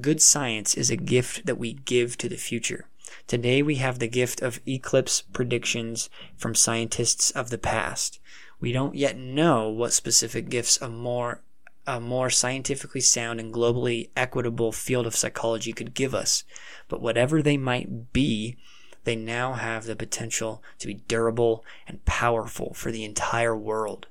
Good 0.00 0.22
science 0.22 0.74
is 0.74 0.90
a 0.90 0.96
gift 0.96 1.46
that 1.46 1.58
we 1.58 1.72
give 1.72 2.16
to 2.18 2.28
the 2.28 2.36
future. 2.36 2.86
Today 3.26 3.62
we 3.62 3.76
have 3.76 3.98
the 3.98 4.08
gift 4.08 4.42
of 4.42 4.60
eclipse 4.66 5.22
predictions 5.22 6.10
from 6.36 6.54
scientists 6.54 7.30
of 7.30 7.50
the 7.50 7.58
past. 7.58 8.20
We 8.60 8.72
don't 8.72 8.94
yet 8.94 9.16
know 9.16 9.68
what 9.68 9.92
specific 9.92 10.48
gifts 10.48 10.80
a 10.80 10.88
more 10.88 11.42
a 11.86 12.00
more 12.00 12.28
scientifically 12.28 13.00
sound 13.00 13.40
and 13.40 13.52
globally 13.52 14.10
equitable 14.14 14.72
field 14.72 15.06
of 15.06 15.16
psychology 15.16 15.72
could 15.72 15.94
give 15.94 16.14
us, 16.14 16.44
but 16.86 17.00
whatever 17.00 17.40
they 17.40 17.56
might 17.56 18.12
be, 18.12 18.58
they 19.04 19.16
now 19.16 19.54
have 19.54 19.86
the 19.86 19.96
potential 19.96 20.62
to 20.78 20.86
be 20.86 20.94
durable 20.94 21.64
and 21.86 22.04
powerful 22.04 22.74
for 22.74 22.92
the 22.92 23.04
entire 23.04 23.56
world. 23.56 24.06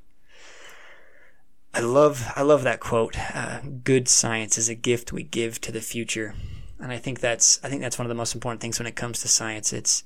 I 1.71 1.81
love 1.81 2.31
I 2.35 2.41
love 2.41 2.63
that 2.63 2.79
quote. 2.79 3.15
Uh, 3.35 3.59
Good 3.83 4.07
science 4.07 4.57
is 4.57 4.69
a 4.69 4.73
gift 4.73 5.13
we 5.13 5.21
give 5.21 5.61
to 5.61 5.71
the 5.71 5.81
future 5.81 6.33
and 6.79 6.91
I 6.91 6.97
think 6.97 7.19
that's 7.19 7.59
I 7.63 7.69
think 7.69 7.81
that's 7.81 7.97
one 7.97 8.05
of 8.05 8.09
the 8.09 8.15
most 8.15 8.35
important 8.35 8.61
things 8.61 8.79
when 8.79 8.87
it 8.87 8.95
comes 8.95 9.21
to 9.21 9.27
science. 9.27 9.73
It's 9.73 10.03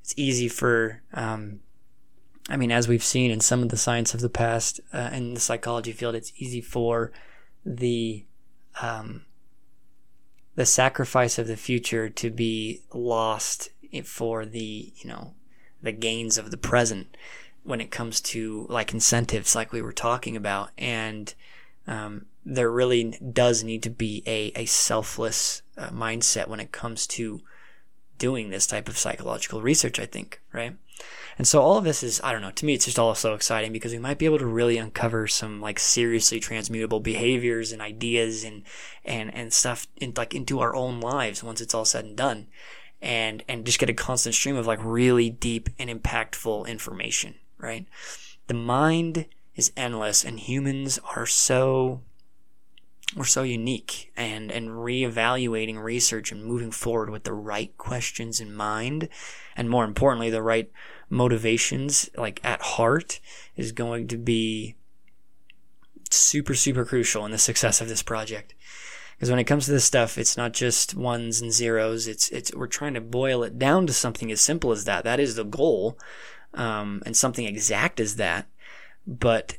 it's 0.00 0.14
easy 0.16 0.48
for 0.48 1.02
um, 1.14 1.60
I 2.48 2.56
mean, 2.56 2.72
as 2.72 2.88
we've 2.88 3.04
seen 3.04 3.30
in 3.30 3.40
some 3.40 3.62
of 3.62 3.68
the 3.68 3.76
science 3.76 4.14
of 4.14 4.20
the 4.20 4.28
past 4.28 4.80
uh, 4.92 5.10
in 5.12 5.34
the 5.34 5.40
psychology 5.40 5.92
field, 5.92 6.14
it's 6.14 6.32
easy 6.36 6.60
for 6.60 7.12
the 7.64 8.24
um, 8.80 9.24
the 10.54 10.66
sacrifice 10.66 11.38
of 11.38 11.46
the 11.46 11.56
future 11.56 12.08
to 12.08 12.30
be 12.30 12.82
lost 12.92 13.70
for 14.04 14.44
the 14.44 14.92
you 14.96 15.08
know 15.08 15.34
the 15.82 15.92
gains 15.92 16.38
of 16.38 16.50
the 16.50 16.56
present 16.56 17.16
when 17.64 17.80
it 17.80 17.90
comes 17.90 18.20
to 18.20 18.66
like 18.68 18.92
incentives, 18.92 19.54
like 19.54 19.72
we 19.72 19.82
were 19.82 19.92
talking 19.92 20.36
about, 20.36 20.70
and 20.76 21.34
um, 21.86 22.26
there 22.44 22.70
really 22.70 23.18
does 23.32 23.62
need 23.62 23.82
to 23.82 23.90
be 23.90 24.22
a, 24.26 24.52
a 24.56 24.66
selfless 24.66 25.62
uh, 25.76 25.88
mindset 25.88 26.48
when 26.48 26.60
it 26.60 26.72
comes 26.72 27.06
to 27.06 27.40
doing 28.18 28.50
this 28.50 28.66
type 28.66 28.88
of 28.88 28.98
psychological 28.98 29.62
research, 29.62 29.98
I 29.98 30.06
think, 30.06 30.40
right? 30.52 30.76
And 31.38 31.46
so 31.46 31.60
all 31.60 31.78
of 31.78 31.84
this 31.84 32.02
is, 32.02 32.20
I 32.22 32.32
don't 32.32 32.42
know, 32.42 32.50
to 32.50 32.66
me, 32.66 32.74
it's 32.74 32.84
just 32.84 32.98
all 32.98 33.14
so 33.14 33.34
exciting 33.34 33.72
because 33.72 33.92
we 33.92 33.98
might 33.98 34.18
be 34.18 34.26
able 34.26 34.38
to 34.38 34.46
really 34.46 34.78
uncover 34.78 35.26
some 35.26 35.60
like 35.60 35.78
seriously 35.78 36.38
transmutable 36.38 37.00
behaviors 37.00 37.72
and 37.72 37.80
ideas 37.80 38.44
and, 38.44 38.62
and, 39.04 39.34
and 39.34 39.52
stuff 39.52 39.86
in, 39.96 40.12
like 40.16 40.34
into 40.34 40.60
our 40.60 40.74
own 40.74 41.00
lives 41.00 41.42
once 41.42 41.60
it's 41.60 41.74
all 41.74 41.84
said 41.84 42.04
and 42.04 42.16
done. 42.16 42.48
And, 43.00 43.42
and 43.48 43.66
just 43.66 43.80
get 43.80 43.90
a 43.90 43.94
constant 43.94 44.36
stream 44.36 44.54
of 44.54 44.66
like 44.66 44.78
really 44.80 45.28
deep 45.28 45.68
and 45.78 45.90
impactful 45.90 46.68
information, 46.68 47.34
right? 47.58 47.86
The 48.46 48.54
mind 48.54 49.26
is 49.54 49.72
endless 49.76 50.24
and 50.24 50.40
humans 50.40 50.98
are 51.16 51.26
so 51.26 52.00
we're 53.16 53.24
so 53.24 53.42
unique 53.42 54.10
and 54.16 54.50
and 54.50 54.68
reevaluating 54.70 55.82
research 55.82 56.32
and 56.32 56.44
moving 56.44 56.70
forward 56.70 57.10
with 57.10 57.24
the 57.24 57.32
right 57.32 57.76
questions 57.76 58.40
in 58.40 58.54
mind 58.54 59.08
and 59.56 59.68
more 59.68 59.84
importantly 59.84 60.30
the 60.30 60.42
right 60.42 60.70
motivations 61.10 62.08
like 62.16 62.40
at 62.42 62.62
heart 62.62 63.20
is 63.56 63.72
going 63.72 64.08
to 64.08 64.16
be 64.16 64.74
super 66.10 66.54
super 66.54 66.84
crucial 66.84 67.24
in 67.24 67.32
the 67.32 67.38
success 67.38 67.80
of 67.80 67.88
this 67.88 68.02
project. 68.02 68.54
Because 69.16 69.30
when 69.30 69.38
it 69.38 69.44
comes 69.44 69.66
to 69.66 69.72
this 69.72 69.84
stuff 69.84 70.16
it's 70.16 70.36
not 70.36 70.52
just 70.52 70.94
ones 70.94 71.40
and 71.40 71.52
zeros 71.52 72.08
it's 72.08 72.30
it's 72.30 72.54
we're 72.54 72.66
trying 72.66 72.94
to 72.94 73.00
boil 73.00 73.42
it 73.42 73.58
down 73.58 73.86
to 73.86 73.92
something 73.92 74.32
as 74.32 74.40
simple 74.40 74.72
as 74.72 74.84
that. 74.84 75.04
That 75.04 75.20
is 75.20 75.36
the 75.36 75.44
goal 75.44 75.98
um, 76.54 77.02
and 77.04 77.16
something 77.16 77.46
exact 77.46 78.00
as 78.00 78.16
that 78.16 78.46
but 79.06 79.58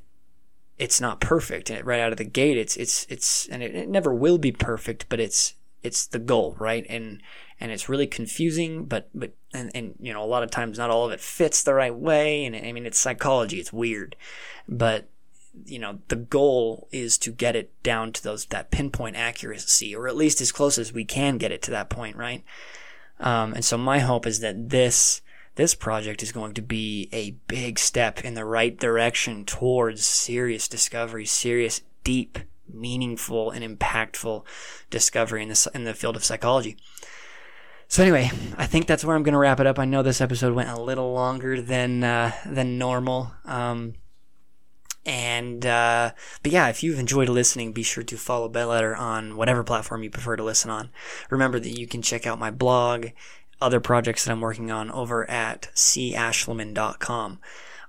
it's 0.77 0.99
not 0.99 1.21
perfect. 1.21 1.69
And 1.69 1.85
right 1.85 1.99
out 1.99 2.11
of 2.11 2.17
the 2.17 2.23
gate 2.23 2.57
it's 2.57 2.75
it's 2.77 3.05
it's 3.09 3.47
and 3.47 3.61
it, 3.61 3.75
it 3.75 3.89
never 3.89 4.13
will 4.13 4.37
be 4.37 4.51
perfect 4.51 5.05
but 5.09 5.19
it's 5.19 5.53
it's 5.81 6.07
the 6.07 6.19
goal 6.19 6.55
right? 6.59 6.85
And 6.89 7.21
and 7.59 7.71
it's 7.71 7.89
really 7.89 8.07
confusing 8.07 8.85
but 8.85 9.09
but 9.13 9.33
and, 9.53 9.71
and 9.75 9.95
you 9.99 10.13
know 10.13 10.23
a 10.23 10.25
lot 10.25 10.43
of 10.43 10.51
times 10.51 10.77
not 10.77 10.89
all 10.89 11.05
of 11.05 11.11
it 11.11 11.19
fits 11.19 11.63
the 11.63 11.73
right 11.73 11.95
way. 11.95 12.45
And 12.45 12.55
i 12.55 12.71
mean 12.71 12.85
it's 12.85 12.99
psychology. 12.99 13.59
It's 13.59 13.73
weird. 13.73 14.15
But 14.67 15.09
you 15.65 15.77
know 15.77 15.99
the 16.07 16.15
goal 16.15 16.87
is 16.91 17.17
to 17.19 17.31
get 17.31 17.55
it 17.55 17.71
down 17.83 18.11
to 18.11 18.23
those 18.23 18.45
that 18.45 18.71
pinpoint 18.71 19.15
accuracy 19.15 19.95
or 19.95 20.07
at 20.07 20.15
least 20.15 20.41
as 20.41 20.51
close 20.51 20.79
as 20.79 20.91
we 20.91 21.05
can 21.05 21.37
get 21.37 21.51
it 21.51 21.61
to 21.63 21.71
that 21.71 21.89
point 21.89 22.15
right? 22.15 22.43
Um, 23.19 23.53
and 23.53 23.63
so 23.63 23.77
my 23.77 23.99
hope 23.99 24.25
is 24.25 24.39
that 24.39 24.69
this 24.69 25.21
this 25.55 25.75
project 25.75 26.23
is 26.23 26.31
going 26.31 26.53
to 26.55 26.61
be 26.61 27.09
a 27.11 27.31
big 27.47 27.77
step 27.79 28.23
in 28.23 28.33
the 28.33 28.45
right 28.45 28.77
direction 28.77 29.45
towards 29.45 30.05
serious 30.05 30.67
discovery, 30.67 31.25
serious, 31.25 31.81
deep, 32.03 32.39
meaningful, 32.67 33.51
and 33.51 33.63
impactful 33.63 34.43
discovery 34.89 35.43
in 35.43 35.49
the, 35.49 35.71
in 35.73 35.83
the 35.83 35.93
field 35.93 36.15
of 36.15 36.23
psychology. 36.23 36.77
So 37.87 38.01
anyway, 38.01 38.31
I 38.57 38.65
think 38.65 38.87
that's 38.87 39.05
where 39.05 39.15
I'm 39.15 39.21
going 39.21 39.33
to 39.33 39.39
wrap 39.39 39.59
it 39.59 39.67
up. 39.67 39.77
I 39.77 39.85
know 39.85 40.01
this 40.01 40.21
episode 40.21 40.55
went 40.55 40.69
a 40.69 40.81
little 40.81 41.13
longer 41.13 41.61
than 41.61 42.03
uh, 42.03 42.31
than 42.43 42.79
normal. 42.79 43.33
Um, 43.45 43.93
and 45.05 45.65
uh, 45.65 46.11
but 46.41 46.51
yeah, 46.51 46.69
if 46.69 46.81
you've 46.81 46.97
enjoyed 46.97 47.29
listening, 47.29 47.71
be 47.71 47.83
sure 47.83 48.03
to 48.03 48.17
follow 48.17 48.49
Bedletter 48.49 48.97
on 48.97 49.35
whatever 49.35 49.63
platform 49.63 50.01
you 50.01 50.09
prefer 50.09 50.35
to 50.35 50.43
listen 50.43 50.71
on. 50.71 50.89
Remember 51.29 51.59
that 51.59 51.77
you 51.77 51.85
can 51.85 52.01
check 52.01 52.25
out 52.25 52.39
my 52.39 52.49
blog 52.49 53.07
other 53.63 53.79
projects 53.79 54.25
that 54.25 54.31
I'm 54.31 54.41
working 54.41 54.69
on 54.69 54.91
over 54.91 55.29
at 55.29 55.69
cashliman.com. 55.73 57.39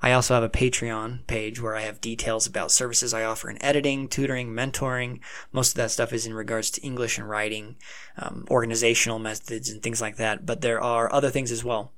I 0.04 0.12
also 0.12 0.34
have 0.34 0.42
a 0.42 0.50
Patreon 0.50 1.26
page 1.26 1.62
where 1.62 1.74
I 1.74 1.80
have 1.80 2.00
details 2.00 2.46
about 2.46 2.70
services 2.70 3.14
I 3.14 3.24
offer 3.24 3.48
in 3.48 3.62
editing, 3.64 4.06
tutoring, 4.06 4.52
mentoring. 4.52 5.20
Most 5.50 5.70
of 5.70 5.76
that 5.76 5.90
stuff 5.90 6.12
is 6.12 6.26
in 6.26 6.34
regards 6.34 6.70
to 6.72 6.82
English 6.82 7.16
and 7.16 7.28
writing, 7.28 7.76
um, 8.18 8.46
organizational 8.50 9.18
methods, 9.18 9.70
and 9.70 9.82
things 9.82 10.02
like 10.02 10.16
that. 10.16 10.44
But 10.44 10.60
there 10.60 10.80
are 10.80 11.10
other 11.10 11.30
things 11.30 11.50
as 11.50 11.64
well. 11.64 11.92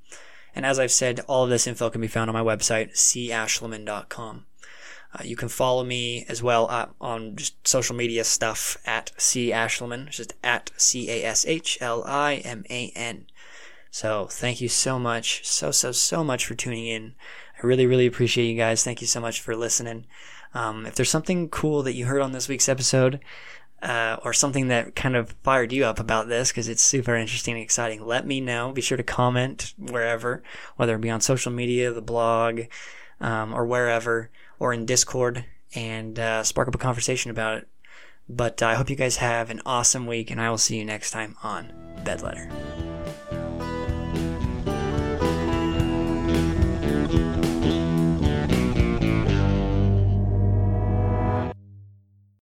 And 0.55 0.65
as 0.65 0.79
I've 0.79 0.93
said, 0.93 1.21
all 1.27 1.45
of 1.45 1.51
this 1.51 1.67
info 1.67 1.91
can 1.91 2.01
be 2.01 2.07
found 2.07 2.31
on 2.31 2.35
my 2.35 2.43
website, 2.43 2.93
cashliman.com. 2.93 4.47
Uh, 5.13 5.23
you 5.25 5.37
can 5.37 5.49
follow 5.49 5.83
me 5.83 6.25
as 6.29 6.43
well 6.43 6.69
uh, 6.71 6.87
on 7.01 7.37
just 7.37 7.67
social 7.67 7.97
media 7.97 8.23
stuff 8.23 8.77
at 8.87 9.13
C 9.17 9.51
Ashliman, 9.51 10.11
just 10.11 10.35
at 10.45 10.71
C 10.77 11.11
A 11.11 11.25
S 11.25 11.45
H 11.47 11.79
L 11.81 12.05
I 12.07 12.37
M 12.37 12.65
A 12.71 12.93
N. 12.95 13.27
So 13.97 14.27
thank 14.27 14.61
you 14.61 14.69
so 14.69 14.99
much, 14.99 15.41
so, 15.47 15.71
so, 15.71 15.91
so 15.91 16.23
much 16.23 16.45
for 16.45 16.55
tuning 16.55 16.87
in. 16.87 17.15
I 17.57 17.67
really, 17.67 17.87
really 17.87 18.05
appreciate 18.05 18.45
you 18.45 18.55
guys. 18.55 18.85
Thank 18.85 19.01
you 19.01 19.07
so 19.07 19.23
much 19.23 19.41
for 19.41 19.57
listening. 19.57 20.05
Um, 20.53 20.85
if 20.85 20.97
there's 20.97 21.09
something 21.09 21.49
cool 21.49 21.83
that 21.83 21.95
you 21.95 22.05
heard 22.05 22.21
on 22.21 22.33
this 22.33 22.47
week's 22.47 22.69
episode, 22.69 23.21
uh, 23.81 24.19
or 24.23 24.35
something 24.35 24.69
that 24.69 24.97
kind 24.97 25.17
of 25.17 25.35
fired 25.43 25.73
you 25.73 25.87
up 25.87 25.99
about 25.99 26.29
this 26.29 26.51
because 26.51 26.69
it's 26.69 26.83
super 26.83 27.17
interesting 27.17 27.55
and 27.55 27.63
exciting, 27.63 28.05
let 28.05 28.27
me 28.27 28.39
know. 28.39 28.71
Be 28.71 28.83
sure 28.83 28.99
to 28.99 29.03
comment 29.03 29.73
wherever, 29.79 30.43
whether 30.77 30.95
it 30.95 31.01
be 31.01 31.09
on 31.09 31.23
social 31.23 31.51
media, 31.51 31.91
the 31.91 32.03
blog, 32.03 32.65
um, 33.23 33.55
or 33.55 33.65
wherever, 33.65 34.29
or 34.59 34.75
in 34.75 34.85
Discord, 34.85 35.47
and 35.75 36.19
uh, 36.19 36.43
spark 36.43 36.69
up 36.69 36.75
a 36.75 36.79
conversation 36.79 37.31
about 37.31 37.57
it. 37.57 37.69
But 38.29 38.63
uh, 38.63 38.67
I 38.67 38.75
hope 38.75 38.91
you 38.91 38.97
guys 38.97 39.17
have 39.17 39.49
an 39.49 39.63
awesome 39.65 40.07
week, 40.07 40.31
and 40.31 40.39
I 40.39 40.51
will 40.51 40.59
see 40.59 40.77
you 40.77 40.85
next 40.85 41.13
time 41.13 41.37
on 41.43 41.73
Bedletter. 42.05 42.53